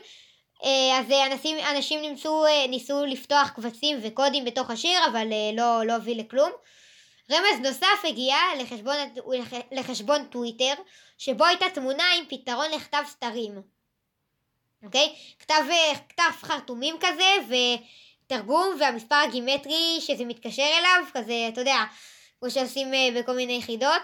אז 0.63 1.11
אנשים, 1.31 1.57
אנשים 1.75 2.01
ניסו, 2.01 2.45
אה, 2.45 2.67
ניסו 2.67 3.05
לפתוח 3.05 3.49
קבצים 3.49 3.99
וקודים 4.03 4.45
בתוך 4.45 4.69
השיר, 4.69 4.99
אבל 5.11 5.27
אה, 5.31 5.51
לא, 5.53 5.85
לא 5.85 5.93
הוביל 5.93 6.19
לכלום. 6.19 6.51
רמז 7.31 7.59
נוסף 7.63 8.05
הגיע 8.07 8.35
לחשבון, 8.59 8.95
לחשבון 9.71 10.25
טוויטר, 10.25 10.73
שבו 11.17 11.45
הייתה 11.45 11.65
תמונה 11.73 12.03
עם 12.17 12.25
פתרון 12.29 12.71
לכתב 12.75 13.03
סתרים. 13.07 13.61
אוקיי? 14.83 15.15
כתב, 15.39 15.63
כתב 16.09 16.31
חרטומים 16.41 16.95
כזה, 16.99 17.57
ותרגום, 18.25 18.75
והמספר 18.79 19.15
הגימטרי 19.15 19.97
שזה 19.99 20.25
מתקשר 20.25 20.69
אליו, 20.79 21.03
כזה, 21.13 21.47
אתה 21.53 21.61
יודע, 21.61 21.83
כמו 22.39 22.49
שעושים 22.49 22.91
בכל 23.15 23.35
מיני 23.35 23.53
יחידות. 23.53 24.01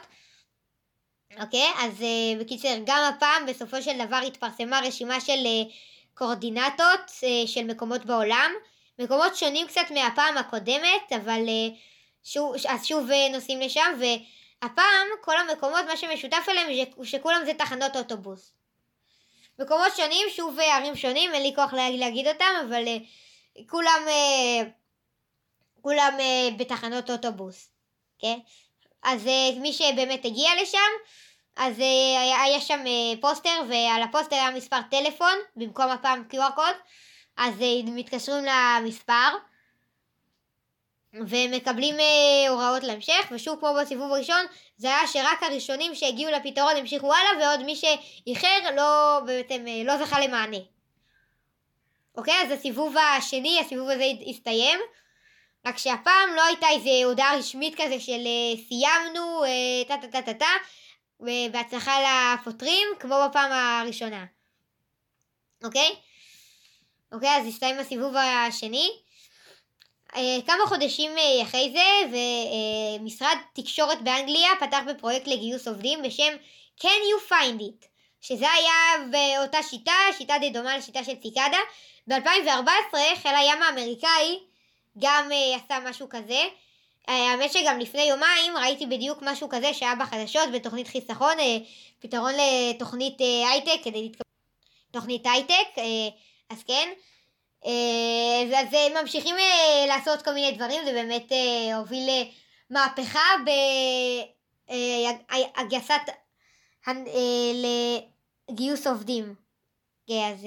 אוקיי, 1.39 1.71
אז 1.77 2.03
בקיצר, 2.39 2.75
גם 2.85 3.13
הפעם 3.15 3.45
בסופו 3.45 3.81
של 3.81 4.05
דבר 4.05 4.19
התפרסמה 4.27 4.79
רשימה 4.83 5.21
של 5.21 5.45
קורדינטות 6.13 6.99
uh, 7.07 7.47
של 7.47 7.63
מקומות 7.63 8.05
בעולם, 8.05 8.51
מקומות 8.99 9.35
שונים 9.35 9.67
קצת 9.67 9.91
מהפעם 9.93 10.37
הקודמת, 10.37 11.11
אבל 11.15 11.45
uh, 11.45 11.75
שוב, 12.23 12.55
אז 12.69 12.85
שוב 12.85 13.09
uh, 13.09 13.31
נוסעים 13.31 13.59
לשם, 13.59 13.99
והפעם 13.99 15.07
כל 15.21 15.37
המקומות, 15.37 15.85
מה 15.87 15.97
שמשותף 15.97 16.45
אליהם 16.49 16.67
זה 16.75 17.05
שכולם 17.05 17.41
זה 17.45 17.53
תחנות 17.53 17.95
אוטובוס. 17.95 18.53
מקומות 19.59 19.95
שונים, 19.97 20.27
שוב 20.29 20.57
ערים 20.59 20.95
שונים, 20.95 21.33
אין 21.33 21.43
לי 21.43 21.51
כוח 21.55 21.73
להגיד 21.73 22.27
אותם, 22.27 22.53
אבל 22.67 22.83
כולם, 23.69 24.01
כולם 25.81 26.17
בתחנות 26.57 27.09
אוטובוס, 27.09 27.69
כן? 28.19 28.39
אז 29.03 29.25
מי 29.59 29.73
שבאמת 29.73 30.25
הגיע 30.25 30.49
לשם, 30.61 30.79
אז 31.55 31.79
uh, 31.79 31.83
היה, 32.21 32.41
היה 32.41 32.61
שם 32.61 32.83
uh, 32.85 33.21
פוסטר, 33.21 33.61
ועל 33.69 34.01
הפוסטר 34.03 34.35
היה 34.35 34.51
מספר 34.51 34.77
טלפון, 34.91 35.33
במקום 35.55 35.89
הפעם 35.89 36.23
QR 36.31 36.51
קוד, 36.55 36.75
אז 37.37 37.53
uh, 37.59 37.89
מתקשרים 37.89 38.45
למספר, 38.45 39.37
ומקבלים 41.13 41.95
הוראות 42.49 42.83
להמשך, 42.83 43.27
ושוב 43.31 43.59
כמו 43.59 43.73
בסיבוב 43.81 44.11
הראשון, 44.11 44.45
זה 44.77 44.87
היה 44.87 45.07
שרק 45.07 45.43
הראשונים 45.43 45.95
שהגיעו 45.95 46.31
לפתרון 46.31 46.75
המשיכו 46.77 47.13
הלאה, 47.13 47.47
ועוד 47.47 47.65
מי 47.65 47.75
שאיחר 47.75 48.75
לא, 48.75 49.19
בעצם, 49.25 49.65
לא 49.85 49.97
זכה 49.97 50.19
למענה. 50.19 50.57
אוקיי, 52.17 52.41
אז 52.41 52.51
הסיבוב 52.51 52.95
השני, 52.97 53.59
הסיבוב 53.59 53.89
הזה 53.89 54.05
הסתיים. 54.29 54.79
רק 55.65 55.77
שהפעם 55.77 56.35
לא 56.35 56.43
הייתה 56.43 56.67
איזה 56.69 56.89
הודעה 57.05 57.37
רשמית 57.37 57.75
כזה 57.77 57.99
של 57.99 58.21
סיימנו, 58.67 59.43
טה 59.87 59.97
טה 60.01 60.07
טה 60.07 60.21
טה 60.21 60.33
טה, 60.33 60.45
ובהצלחה 61.23 61.97
לפותרים, 62.01 62.87
כמו 62.99 63.15
בפעם 63.29 63.51
הראשונה. 63.51 64.25
אוקיי? 65.63 65.95
אוקיי, 67.11 67.37
אז 67.37 67.47
הסתיים 67.47 67.79
הסיבוב 67.79 68.15
השני. 68.15 68.89
כמה 70.45 70.65
חודשים 70.67 71.11
אחרי 71.43 71.73
זה, 71.73 72.17
ומשרד 72.99 73.37
תקשורת 73.53 74.01
באנגליה 74.01 74.49
פתח 74.59 74.79
בפרויקט 74.87 75.27
לגיוס 75.27 75.67
עובדים 75.67 76.01
בשם 76.01 76.33
Can 76.79 76.83
you 76.83 77.31
find 77.31 77.61
it? 77.61 77.85
שזה 78.21 78.51
היה 78.51 79.07
באותה 79.11 79.63
שיטה, 79.63 79.93
שיטה 80.17 80.33
די 80.39 80.49
דומה 80.49 80.77
לשיטה 80.77 81.03
של 81.03 81.15
ציקדה. 81.15 81.59
ב-2014 82.07 82.97
חיל 83.21 83.35
הים 83.35 83.63
האמריקאי 83.63 84.39
גם 84.99 85.29
עשה 85.55 85.79
משהו 85.79 86.07
כזה. 86.09 86.43
Uh, 87.07 87.11
האמת 87.11 87.51
שגם 87.51 87.79
לפני 87.79 88.01
יומיים 88.01 88.57
ראיתי 88.57 88.85
בדיוק 88.85 89.19
משהו 89.21 89.49
כזה 89.49 89.73
שהיה 89.73 89.95
בחדשות 89.95 90.51
בתוכנית 90.53 90.87
חיסכון, 90.87 91.39
uh, 91.39 91.63
פתרון 91.99 92.31
לתוכנית 92.33 93.21
uh, 93.21 93.23
הייטק 93.23 93.83
כדי 93.83 94.01
להתקבל 94.01 94.23
תוכנית 94.91 95.25
הייטק, 95.25 95.81
אז 96.49 96.63
כן. 96.63 96.89
אז 98.57 98.67
ממשיכים 99.01 99.35
לעשות 99.87 100.21
כל 100.21 100.33
מיני 100.33 100.51
דברים, 100.51 100.85
זה 100.85 100.91
באמת 100.91 101.31
הוביל 101.75 102.09
למהפכה 102.69 103.19
uh, 104.67 104.71
לגיוס 108.49 108.87
עובדים. 108.87 109.35
כן, 110.07 110.31
אז 110.33 110.45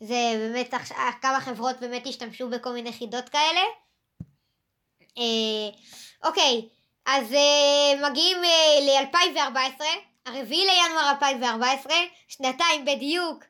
זה 0.00 0.34
באמת, 0.38 0.74
כמה 1.22 1.40
חברות 1.40 1.80
באמת 1.80 2.06
השתמשו 2.06 2.50
בכל 2.50 2.72
מיני 2.72 2.92
חידות 2.92 3.28
כאלה. 3.28 3.60
אה, 5.18 5.78
אוקיי, 6.28 6.68
אז 7.06 7.32
אה, 7.32 8.10
מגיעים 8.10 8.36
אה, 8.44 8.80
ל-2014, 8.80 9.84
הרביעי 10.26 10.66
לינואר 10.66 11.10
2014, 11.10 11.96
שנתיים 12.28 12.84
בדיוק 12.84 13.44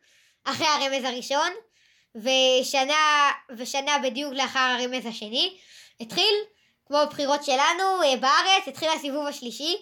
אחרי 0.45 0.67
הרמז 0.67 1.05
הראשון, 1.05 1.51
ושנה, 2.15 3.31
ושנה 3.57 3.99
בדיוק 3.99 4.33
לאחר 4.33 4.77
הרמז 4.79 5.07
השני. 5.07 5.57
התחיל, 6.01 6.35
כמו 6.87 6.99
בבחירות 7.07 7.45
שלנו 7.45 7.85
בארץ, 8.21 8.69
התחיל 8.69 8.89
הסיבוב 8.89 9.27
השלישי. 9.27 9.77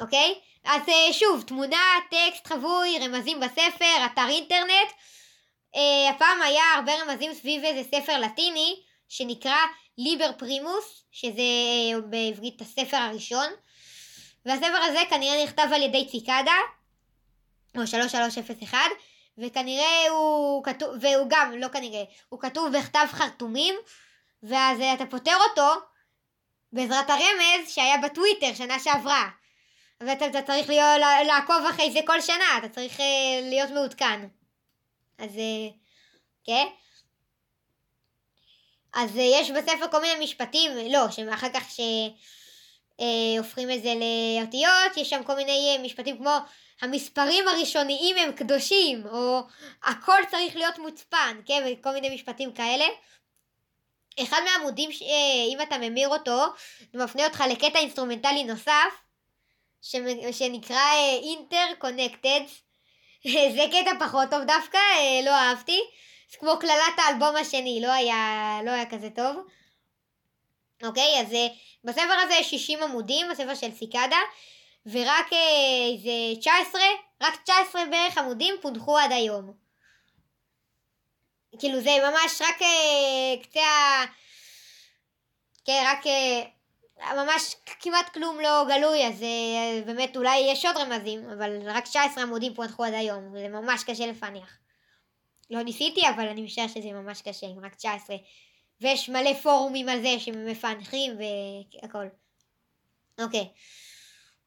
אוקיי? 0.00 0.34
אז 0.64 0.82
שוב, 1.12 1.42
תמונה, 1.42 1.98
טקסט 2.10 2.46
חבוי, 2.46 2.98
רמזים 2.98 3.40
בספר, 3.40 4.06
אתר 4.06 4.28
אינטרנט. 4.28 4.90
הפעם 6.10 6.42
היה 6.42 6.64
הרבה 6.76 6.92
רמזים 7.02 7.34
סביב 7.34 7.64
איזה 7.64 7.88
ספר 7.90 8.18
לטיני 8.18 8.76
שנקרא 9.08 9.56
ליבר 9.98 10.30
פרימוס, 10.38 11.04
שזה 11.10 11.42
uh, 11.96 12.00
בעברית 12.00 12.60
הספר 12.60 12.96
הראשון. 12.96 13.46
והספר 14.46 14.76
הזה 14.76 14.98
כנראה 15.10 15.44
נכתב 15.44 15.68
על 15.74 15.82
ידי 15.82 16.06
ציקדה, 16.10 16.56
או 17.76 17.86
3301, 17.86 18.78
וכנראה 19.38 20.08
הוא 20.10 20.64
כתוב, 20.64 20.94
והוא 21.00 21.26
גם, 21.28 21.52
לא 21.58 21.68
כנראה, 21.68 22.02
הוא 22.28 22.40
כתוב 22.40 22.76
בכתב 22.76 23.06
חרטומים, 23.10 23.74
ואז 24.42 24.78
אתה 24.94 25.06
פותר 25.06 25.36
אותו 25.48 25.80
בעזרת 26.72 27.10
הרמז 27.10 27.68
שהיה 27.68 27.98
בטוויטר 27.98 28.54
שנה 28.54 28.78
שעברה. 28.78 29.28
ואתה 30.00 30.26
אתה 30.26 30.42
צריך 30.42 30.68
להיות, 30.68 31.00
לעקוב 31.26 31.56
אחרי 31.70 31.92
זה 31.92 32.00
כל 32.06 32.20
שנה, 32.20 32.58
אתה 32.58 32.68
צריך 32.68 33.00
להיות 33.42 33.70
מעודכן. 33.70 34.28
אז 35.18 35.30
כן. 36.44 36.66
אז 38.96 39.16
uh, 39.16 39.20
יש 39.20 39.50
בספר 39.50 39.88
כל 39.90 40.00
מיני 40.00 40.24
משפטים, 40.24 40.70
לא, 40.90 41.10
שאחר 41.10 41.48
כך 41.54 41.62
שהופכים 42.98 43.70
uh, 43.70 43.74
את 43.74 43.82
זה 43.82 43.92
לאותיות, 44.40 44.96
יש 44.96 45.10
שם 45.10 45.22
כל 45.22 45.34
מיני 45.34 45.78
משפטים 45.82 46.16
כמו 46.16 46.36
המספרים 46.82 47.48
הראשוניים 47.48 48.16
הם 48.16 48.32
קדושים, 48.32 49.06
או 49.06 49.40
הכל 49.84 50.18
צריך 50.30 50.56
להיות 50.56 50.78
מוצפן, 50.78 51.40
כן, 51.46 51.64
וכל 51.66 51.92
מיני 51.92 52.14
משפטים 52.14 52.52
כאלה. 52.52 52.84
אחד 54.22 54.40
מהעמודים. 54.44 54.90
אם 55.52 55.58
אתה 55.62 55.78
ממיר 55.78 56.08
אותו, 56.08 56.44
זה 56.92 57.04
מפנה 57.04 57.24
אותך 57.26 57.44
לקטע 57.50 57.78
אינסטרומנטלי 57.78 58.44
נוסף, 58.44 59.02
שנקרא 60.32 60.80
Interconnected. 61.22 62.40
זה 63.56 63.64
קטע 63.72 64.06
פחות 64.06 64.30
טוב 64.30 64.42
דווקא, 64.42 64.76
אה, 64.76 65.20
לא 65.24 65.30
אהבתי. 65.30 65.80
זה 66.30 66.38
כמו 66.38 66.58
קללת 66.60 66.98
האלבום 66.98 67.36
השני, 67.36 67.80
לא 67.82 67.92
היה, 67.92 68.60
לא 68.64 68.70
היה 68.70 68.90
כזה 68.90 69.10
טוב. 69.10 69.36
אוקיי, 70.82 71.20
אז 71.20 71.34
אה, 71.34 71.46
בספר 71.84 72.20
הזה 72.24 72.34
יש 72.34 72.50
60 72.50 72.82
עמודים, 72.82 73.26
בספר 73.30 73.54
של 73.54 73.72
ציקדה, 73.72 74.18
ורק 74.86 75.32
אה, 75.32 75.88
איזה 75.92 76.40
19, 76.40 76.80
רק 77.22 77.42
19 77.42 77.82
בערך 77.90 78.18
עמודים 78.18 78.54
פותחו 78.62 78.98
עד 78.98 79.12
היום. 79.12 79.52
כאילו 81.58 81.80
זה 81.80 81.90
ממש 82.10 82.42
רק 82.42 82.56
קצה 83.42 83.60
ה... 83.60 84.04
כן, 85.64 85.84
רק 85.86 86.04
ממש 87.16 87.54
כמעט 87.80 88.08
כלום 88.08 88.40
לא 88.40 88.64
גלוי, 88.68 89.06
אז 89.06 89.24
באמת 89.86 90.16
אולי 90.16 90.38
יש 90.38 90.64
עוד 90.64 90.76
רמזים, 90.76 91.30
אבל 91.30 91.70
רק 91.70 91.84
19 91.84 92.22
עמודים 92.22 92.54
פותחו 92.54 92.84
עד 92.84 92.94
היום, 92.94 93.28
וזה 93.32 93.48
ממש 93.48 93.84
קשה 93.84 94.06
לפענח. 94.06 94.58
לא 95.50 95.62
ניסיתי, 95.62 96.08
אבל 96.08 96.28
אני 96.28 96.42
משער 96.42 96.68
שזה 96.68 96.92
ממש 96.92 97.22
קשה, 97.22 97.46
עם 97.46 97.64
רק 97.64 97.74
19. 97.74 98.16
ויש 98.80 99.08
מלא 99.08 99.34
פורומים 99.34 99.88
על 99.88 100.02
זה 100.02 100.18
שמפענחים 100.18 101.12
והכל. 101.82 102.06
אוקיי. 103.20 103.48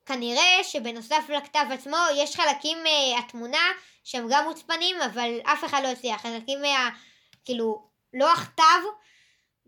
כנראה 0.06 0.64
שבנוסף 0.64 1.24
לכתב 1.30 1.66
עצמו 1.72 1.98
יש 2.16 2.36
חלקים 2.36 2.78
מהתמונה 2.84 3.58
אה, 3.58 3.82
שהם 4.04 4.28
גם 4.32 4.44
מוצפנים, 4.48 4.96
אבל 5.02 5.40
אף 5.44 5.66
אחד 5.66 5.82
לא 5.84 5.88
הצליח. 5.88 6.22
חלקים 6.22 6.62
מה... 6.62 6.90
כאילו, 7.46 7.90
לא 8.14 8.34
הכתב, 8.34 8.82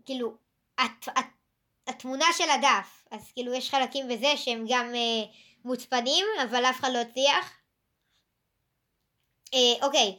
כאילו, 0.04 0.34
הת, 0.78 1.08
הת, 1.16 1.26
התמונה 1.86 2.26
של 2.38 2.50
הדף, 2.50 3.04
אז 3.10 3.32
כאילו 3.32 3.54
יש 3.54 3.70
חלקים 3.70 4.08
בזה 4.08 4.36
שהם 4.36 4.64
גם 4.68 4.94
אה, 4.94 5.32
מוצפנים, 5.64 6.26
אבל 6.42 6.64
אף 6.64 6.80
אחד 6.80 6.90
לא 6.92 6.98
הצליח. 6.98 7.58
אה, 9.54 9.86
אוקיי, 9.86 10.18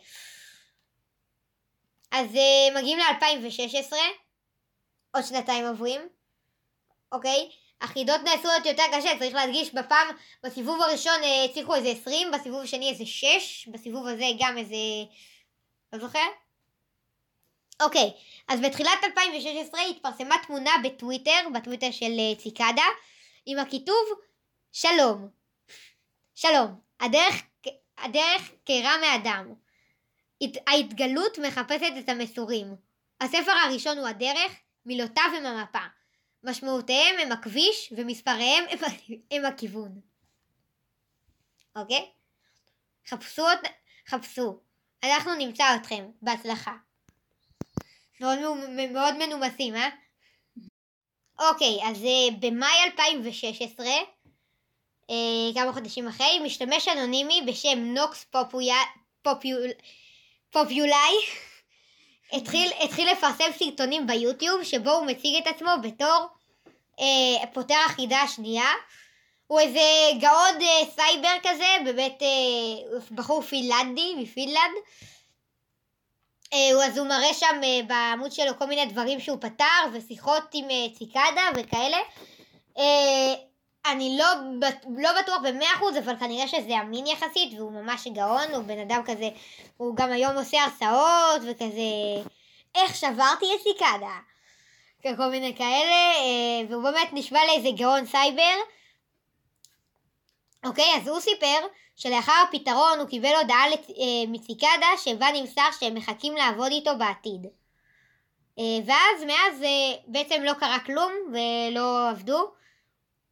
אז 2.13 2.35
אה, 2.35 2.79
מגיעים 2.81 2.99
ל-2016, 2.99 3.93
עוד 5.11 5.23
שנתיים 5.23 5.65
עוברים, 5.65 6.01
אוקיי? 7.11 7.49
החידות 7.81 8.21
נעשו 8.23 8.47
עוד 8.47 8.65
יותר 8.65 8.83
קשה, 8.93 9.19
צריך 9.19 9.33
להדגיש, 9.35 9.73
בפעם, 9.73 10.07
בסיבוב 10.43 10.81
הראשון 10.81 11.23
אה, 11.23 11.43
הצליחו 11.43 11.75
איזה 11.75 11.89
20, 11.89 12.31
בסיבוב 12.31 12.61
השני 12.61 12.89
איזה 12.89 13.05
6, 13.05 13.67
בסיבוב 13.67 14.07
הזה 14.07 14.25
גם 14.39 14.57
איזה... 14.57 14.75
לא 15.93 15.99
זוכר? 15.99 16.27
אוקיי, 17.81 18.11
אז 18.47 18.59
בתחילת 18.59 19.03
2016 19.03 19.81
התפרסמה 19.81 20.35
תמונה 20.47 20.71
בטוויטר, 20.83 21.47
בטוויטר 21.53 21.91
של 21.91 22.11
אה, 22.19 22.35
ציקדה, 22.37 22.85
עם 23.45 23.59
הכיתוב 23.59 24.05
שלום. 24.71 25.29
שלום, 26.35 26.79
הדרך, 26.99 27.35
הדרך 27.97 28.51
קרה 28.65 28.97
מאדם. 28.97 29.62
ההתגלות 30.67 31.37
מחפשת 31.37 31.93
את 31.99 32.09
המסורים. 32.09 32.75
הספר 33.21 33.51
הראשון 33.51 33.97
הוא 33.97 34.07
הדרך, 34.07 34.51
מילותיו 34.85 35.23
הם 35.37 35.45
המפה. 35.45 35.79
משמעותיהם 36.43 37.19
הם 37.19 37.31
הכביש 37.31 37.93
ומספריהם 37.97 38.63
הם, 39.31 39.45
הכיוון. 39.45 40.01
אוקיי? 41.75 42.09
חפשו, 43.07 43.41
אות- 43.41 43.69
חפשו. 44.07 44.59
אנחנו 45.03 45.35
נמצא 45.35 45.63
אתכם. 45.75 46.05
בהצלחה. 46.21 46.73
מאוד, 48.19 48.39
מאוד 48.91 49.13
מנומסים, 49.17 49.75
אה? 49.75 49.89
אוקיי, 51.39 51.79
אז 51.83 52.03
אה, 52.03 52.37
במאי 52.39 52.83
2016, 52.85 53.85
אה, 55.09 55.15
כמה 55.53 55.73
חודשים 55.73 56.07
אחרי, 56.07 56.39
משתמש 56.39 56.87
אנונימי 56.87 57.41
בשם 57.47 57.79
נוקס 57.79 58.23
פופויה, 58.23 58.77
פופיול, 59.21 59.69
פופיולי 60.53 61.13
התחיל, 62.33 62.71
התחיל 62.83 63.11
לפרסם 63.11 63.51
סרטונים 63.59 64.07
ביוטיוב 64.07 64.63
שבו 64.63 64.91
הוא 64.91 65.05
מציג 65.05 65.35
את 65.35 65.47
עצמו 65.47 65.69
בתור 65.83 66.27
אה, 66.99 67.47
פותר 67.53 67.77
החידה 67.85 68.17
השנייה. 68.17 68.69
הוא 69.47 69.59
איזה 69.59 69.79
גאון 70.19 70.61
אה, 70.61 70.85
סייבר 70.95 71.37
כזה, 71.43 71.65
באמת 71.85 72.21
אה, 72.21 72.99
בחור 73.11 73.41
פינלנדי 73.41 74.13
מפינלנד. 74.17 74.75
אה, 76.53 76.85
אז 76.85 76.97
הוא 76.97 77.07
מראה 77.07 77.33
שם 77.33 77.61
אה, 77.63 77.79
בעמוד 77.87 78.31
שלו 78.31 78.57
כל 78.59 78.65
מיני 78.65 78.85
דברים 78.85 79.19
שהוא 79.19 79.37
פתר 79.41 79.83
ושיחות 79.93 80.43
עם 80.53 80.69
אה, 80.69 80.85
ציקדה 80.97 81.49
וכאלה. 81.55 81.97
אה, 82.77 83.33
אני 83.85 84.17
לא, 84.19 84.25
לא 84.97 85.09
בטוח 85.21 85.37
במאה 85.43 85.73
אחוז, 85.75 85.97
אבל 85.97 86.17
כנראה 86.19 86.47
שזה 86.47 86.81
אמין 86.81 87.07
יחסית, 87.07 87.53
והוא 87.57 87.71
ממש 87.71 88.07
גאון, 88.07 88.53
הוא 88.53 88.63
בן 88.63 88.79
אדם 88.79 89.01
כזה, 89.05 89.29
הוא 89.77 89.95
גם 89.95 90.11
היום 90.11 90.37
עושה 90.37 90.63
הרצאות, 90.63 91.41
וכזה, 91.41 92.29
איך 92.75 92.95
שברתי 92.95 93.45
את 93.55 93.63
ציקדה. 93.63 94.19
כל 95.03 95.29
מיני 95.29 95.55
כאלה, 95.55 96.13
אה, 96.15 96.69
והוא 96.69 96.83
באמת 96.83 97.09
נשמע 97.13 97.39
לאיזה 97.45 97.69
גאון 97.77 98.05
סייבר. 98.05 98.55
אוקיי, 100.65 100.95
אז 100.95 101.07
הוא 101.07 101.19
סיפר 101.19 101.67
שלאחר 101.95 102.43
הפתרון 102.49 102.99
הוא 102.99 103.07
קיבל 103.07 103.35
הודעה 103.41 103.65
אה, 103.65 103.73
מציקדה 104.27 104.87
שבה 104.97 105.27
נמסר 105.33 105.69
שהם 105.79 105.95
מחכים 105.95 106.35
לעבוד 106.35 106.71
איתו 106.71 106.91
בעתיד. 106.97 107.45
אה, 108.59 108.63
ואז 108.85 109.23
מאז 109.27 109.63
בעצם 110.07 110.43
לא 110.43 110.53
קרה 110.53 110.79
כלום 110.79 111.11
ולא 111.33 112.09
עבדו. 112.09 112.62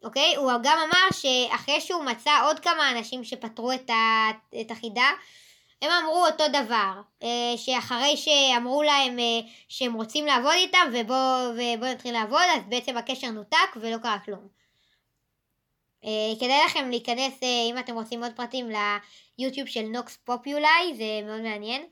אוקיי? 0.04 0.36
הוא 0.36 0.52
גם 0.64 0.78
אמר 0.78 1.08
שאחרי 1.12 1.82
שהוא 1.82 2.04
מצא 2.04 2.32
עוד 2.46 2.60
כמה 2.60 2.92
אנשים 2.92 3.24
שפתרו 3.24 3.72
את, 3.72 3.90
ה, 3.90 4.30
את 4.62 4.72
החידה, 4.72 5.10
הם 5.82 5.92
אמרו 5.92 6.26
אותו 6.26 6.48
דבר, 6.48 7.02
אה, 7.24 7.58
שאחרי 7.58 8.18
שאמרו 8.18 8.84
להם 8.84 9.20
אה, 9.20 9.40
שהם 9.68 9.94
רוצים 9.94 10.26
לעבוד 10.26 10.54
איתם 10.56 10.90
ובוא, 10.94 11.50
ובוא 11.54 11.88
נתחיל 11.88 12.14
לעבוד, 12.14 12.42
אז 12.56 12.62
בעצם 12.70 12.98
הקשר 12.98 13.30
נותק 13.30 13.58
ולא 13.76 13.98
קרה 13.98 14.20
כלום. 14.20 14.48
אה, 16.06 16.36
כדאי 16.40 16.66
לכם 16.66 16.90
להיכנס, 16.90 17.44
אם 17.44 17.76
אתם 17.80 17.94
רוצים 17.94 18.24
עוד 18.24 18.32
פרטים, 18.36 18.70
ליוטיוב 19.40 19.68
של 19.68 19.82
נוקס 19.82 20.18
פופולי, 20.18 20.96
זה 20.98 21.28
מאוד 21.28 21.42
מעניין. 21.42 21.86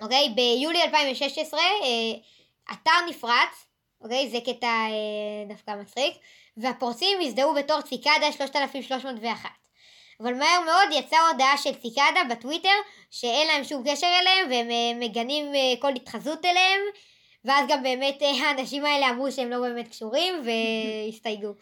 אוקיי? 0.00 0.28
ביולי 0.34 0.82
2016 0.82 1.60
אה, 1.60 1.66
אתר 2.72 2.90
נפרץ, 3.08 3.66
אוקיי? 4.00 4.30
זה 4.30 4.38
קטע 4.40 4.66
אה, 4.66 5.48
דווקא 5.48 5.70
מצחיק, 5.80 6.14
והפורצים 6.60 7.18
הזדהו 7.20 7.54
בתור 7.54 7.80
ציקדה 7.80 8.32
3301. 8.32 9.50
אבל 10.20 10.34
מהר 10.34 10.60
מאוד 10.64 11.04
יצאה 11.04 11.18
הודעה 11.32 11.58
של 11.58 11.74
ציקדה 11.74 12.20
בטוויטר 12.30 12.68
שאין 13.10 13.46
להם 13.46 13.64
שום 13.64 13.82
קשר 13.86 14.06
אליהם 14.20 14.50
והם 14.50 14.70
אה, 14.70 15.08
מגנים 15.08 15.54
אה, 15.54 15.80
כל 15.80 15.92
התחזות 15.96 16.44
אליהם 16.44 16.80
ואז 17.44 17.68
גם 17.68 17.82
באמת 17.82 18.22
אה, 18.22 18.30
האנשים 18.30 18.84
האלה 18.84 19.10
אמרו 19.10 19.32
שהם 19.32 19.50
לא 19.50 19.60
באמת 19.60 19.88
קשורים 19.88 20.34
והסתייגו. 20.44 21.54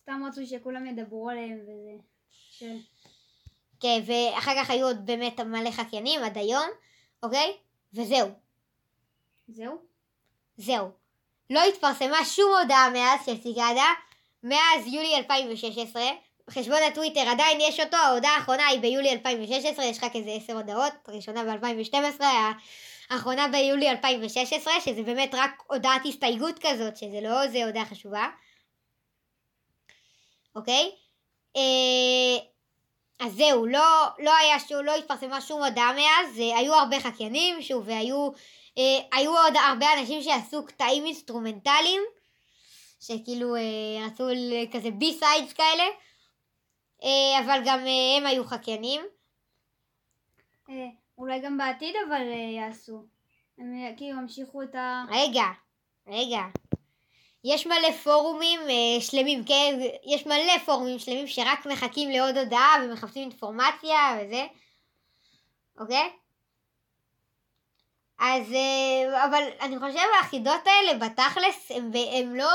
סתם 0.00 0.22
רצו 0.28 0.46
שכולם 0.46 0.86
ידברו 0.86 1.30
עליהם 1.30 1.58
וזה. 1.62 1.90
ש... 2.30 2.62
כן, 3.80 4.00
ואחר 4.06 4.52
כך 4.56 4.70
היו 4.70 4.86
עוד 4.86 5.06
באמת 5.06 5.40
מלא 5.40 5.70
חקיינים 5.70 6.22
עד 6.22 6.38
היום, 6.38 6.68
אוקיי? 7.22 7.52
וזהו, 7.94 8.28
זהו? 9.48 9.78
זהו. 10.56 11.01
לא 11.50 11.64
התפרסמה 11.64 12.24
שום 12.24 12.52
הודעה 12.60 12.90
מאז 12.90 13.20
של 13.26 13.42
סיגדה, 13.42 13.88
מאז 14.42 14.86
יולי 14.86 15.16
2016. 15.16 16.02
חשבון 16.50 16.78
הטוויטר 16.88 17.20
עדיין 17.20 17.60
יש 17.60 17.80
אותו, 17.80 17.96
ההודעה 17.96 18.36
האחרונה 18.36 18.66
היא 18.66 18.80
ביולי 18.80 19.12
2016, 19.12 19.84
יש 19.84 19.98
רק 20.02 20.16
איזה 20.16 20.30
עשר 20.30 20.52
הודעות, 20.52 20.92
הראשונה 21.06 21.44
ב-2012, 21.44 22.24
האחרונה 23.10 23.48
ביולי 23.48 23.90
2016, 23.90 24.72
שזה 24.84 25.02
באמת 25.02 25.34
רק 25.34 25.62
הודעת 25.66 26.02
הסתייגות 26.08 26.58
כזאת, 26.58 26.96
שזה 26.96 27.20
לא 27.22 27.42
איזה 27.42 27.64
הודעה 27.64 27.84
חשובה. 27.84 28.26
אוקיי? 30.56 30.90
אה, 31.56 32.44
אז 33.20 33.32
זהו, 33.32 33.66
לא, 33.66 34.06
לא 34.18 34.36
היה 34.36 34.56
לא 34.84 34.94
התפרסמה 34.94 35.40
שום 35.40 35.62
הודעה 35.64 35.92
מאז, 35.92 36.40
אה, 36.40 36.58
היו 36.58 36.74
הרבה 36.74 37.00
חקיינים, 37.00 37.62
שוב, 37.62 37.84
והיו 37.86 38.30
היו 39.12 39.30
עוד 39.38 39.56
הרבה 39.68 39.86
אנשים 39.98 40.22
שעשו 40.22 40.66
קטעים 40.66 41.04
אינסטרומנטליים, 41.04 42.02
שכאילו 43.00 43.56
אה, 43.56 43.62
ל- 44.34 44.72
כזה 44.72 44.90
B-sides 44.90 45.52
כאלה, 45.52 45.84
אה, 47.04 47.38
אבל 47.44 47.60
גם 47.64 47.78
אה, 47.78 48.16
הם 48.18 48.26
היו 48.26 48.44
חקיינים. 48.44 49.00
אה, 50.70 50.74
אולי 51.18 51.40
גם 51.40 51.58
בעתיד 51.58 51.94
אבל 52.08 52.20
אה, 52.20 52.50
יעשו. 52.56 53.04
הם 53.58 53.74
אה, 53.74 53.96
כאילו 53.96 54.18
ימשיכו 54.20 54.62
את 54.62 54.74
ה... 54.74 55.04
רגע, 55.10 55.44
רגע. 56.06 56.40
יש 57.44 57.66
מלא 57.66 57.92
פורומים 58.04 58.60
אה, 58.60 59.00
שלמים, 59.00 59.44
כן? 59.44 59.80
יש 60.04 60.26
מלא 60.26 60.58
פורומים 60.64 60.98
שלמים 60.98 61.26
שרק 61.26 61.66
מחכים 61.66 62.10
לעוד 62.10 62.36
הודעה 62.36 62.76
ומחפשים 62.84 63.22
אינפורמציה 63.22 64.18
וזה, 64.20 64.46
אוקיי? 65.80 66.10
אז, 68.24 68.52
אה, 68.52 69.24
אבל 69.24 69.42
אני 69.60 69.78
חושב 69.78 70.06
החידות 70.20 70.66
האלה 70.66 70.94
בתכלס 70.94 71.70
הם, 71.70 71.90
הם 72.12 72.34
לא 72.34 72.50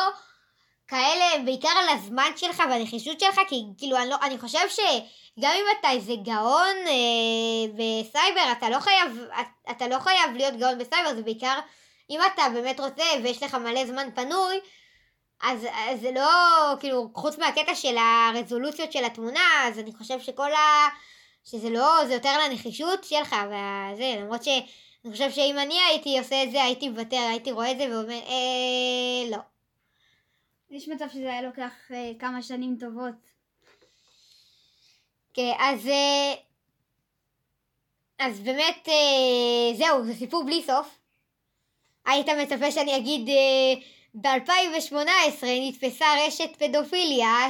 כאלה, 0.88 1.34
הם 1.36 1.45
בעיקר 1.45 1.69
על 1.69 1.89
הזמן 1.89 2.32
שלך 2.36 2.63
והנחישות 2.69 3.19
שלך, 3.19 3.39
כי 3.47 3.63
כאילו 3.77 3.97
אני, 3.97 4.10
לא, 4.10 4.15
אני 4.21 4.38
חושב 4.38 4.69
שגם 4.69 5.51
אם 5.56 5.65
אתה 5.80 5.91
איזה 5.91 6.13
גאון 6.23 6.75
אה, 6.88 7.67
בסייבר, 7.73 8.51
אתה 8.51 8.69
לא, 8.69 8.80
חייב, 8.80 9.19
אתה, 9.71 9.88
לא 9.88 9.99
חייב 9.99 10.36
להיות 10.36 10.53
גאון 10.53 10.77
בסייבר, 10.77 11.15
זה 11.15 11.21
בעיקר 11.21 11.60
אם 12.10 12.19
אתה 12.34 12.43
באמת 12.53 12.80
רוצה 12.80 13.03
ויש 13.23 13.43
לך 13.43 13.53
מלא 13.53 13.86
זמן 13.86 14.10
פנוי, 14.15 14.60
אז 15.41 15.67
זה 16.01 16.12
לא, 16.12 16.30
כאילו, 16.80 17.10
חוץ 17.15 17.38
מהקטע 17.38 17.75
של 17.75 17.97
הרזולוציות 17.97 18.91
של 18.91 19.06
התמונה, 19.06 19.67
אז 19.67 19.80
אני 19.80 19.91
חושב 19.97 20.19
שכל 20.19 20.53
ה... 20.53 20.88
שזה 21.45 21.69
לא, 21.69 22.06
זה 22.08 22.13
יותר 22.13 22.38
לנחישות 22.45 23.03
שלך, 23.03 23.36
וזה, 23.47 24.15
למרות 24.17 24.43
ש... 24.43 24.47
אני 25.08 25.13
חושב 25.13 25.32
שאם 25.32 25.56
אני 25.60 25.76
הייתי 25.89 26.20
עושה 26.20 26.43
את 26.43 26.52
זה, 26.52 26.63
הייתי 26.63 26.89
מוותר, 26.89 27.28
הייתי 27.30 27.52
רואה 27.52 27.72
את 27.72 27.78
זה 27.78 27.84
ואומר, 27.84 28.20
אה, 28.28 29.30
לא. 29.32 29.38
יש 30.70 30.88
מצב 30.88 31.06
שזה 31.13 31.32
היה 31.32 31.41
לוקח 31.41 31.91
אה, 31.91 32.12
כמה 32.20 32.41
שנים 32.41 32.78
טובות. 32.80 33.13
כן, 35.34 35.52
אז... 35.60 35.88
אה, 35.88 36.34
אז 38.20 38.39
באמת, 38.39 38.88
אה, 38.88 39.78
זהו, 39.78 40.06
זה 40.06 40.13
סיפור 40.13 40.43
בלי 40.43 40.62
סוף. 40.62 41.00
היית 42.06 42.30
מצפה 42.30 42.72
שאני 42.72 42.98
אגיד, 42.98 43.30
אה, 43.30 43.74
ב-2018 44.13 45.46
נתפסה 45.62 46.06
רשת 46.28 46.50
פדופיליה 46.60 47.48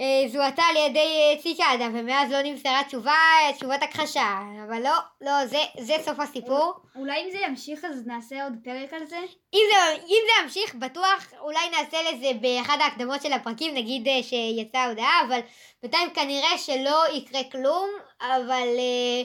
שזוהתה 0.00 0.62
על 0.62 0.76
ידי 0.76 0.98
אה, 0.98 1.42
ציקדה, 1.42 1.88
ומאז 1.94 2.30
לא 2.30 2.42
נמסרה 2.42 2.82
תשובה, 2.84 3.14
תשובת 3.56 3.82
הכחשה. 3.82 4.40
אבל 4.66 4.82
לא, 4.82 4.94
לא, 5.20 5.46
זה, 5.46 5.58
זה 5.78 5.94
סוף 6.04 6.20
הסיפור. 6.20 6.72
אולי 6.96 7.24
אם 7.24 7.30
זה 7.30 7.38
ימשיך 7.38 7.84
אז 7.84 8.06
נעשה 8.06 8.44
עוד 8.44 8.52
פרק 8.64 8.92
על 8.92 9.06
זה? 9.06 9.18
אם 9.54 9.60
זה, 9.72 10.02
אם 10.06 10.22
זה 10.26 10.42
ימשיך, 10.42 10.74
בטוח 10.74 11.32
אולי 11.40 11.70
נעשה 11.70 11.98
לזה 12.12 12.30
באחד 12.40 12.76
ההקדמות 12.80 13.22
של 13.22 13.32
הפרקים, 13.32 13.74
נגיד 13.74 14.08
אה, 14.08 14.22
שיצאה 14.22 14.88
הודעה, 14.88 15.20
אבל 15.28 15.40
בינתיים 15.82 16.10
כנראה 16.10 16.58
שלא 16.58 17.04
יקרה 17.12 17.44
כלום, 17.52 17.90
אבל 18.20 18.68
אה, 18.78 19.22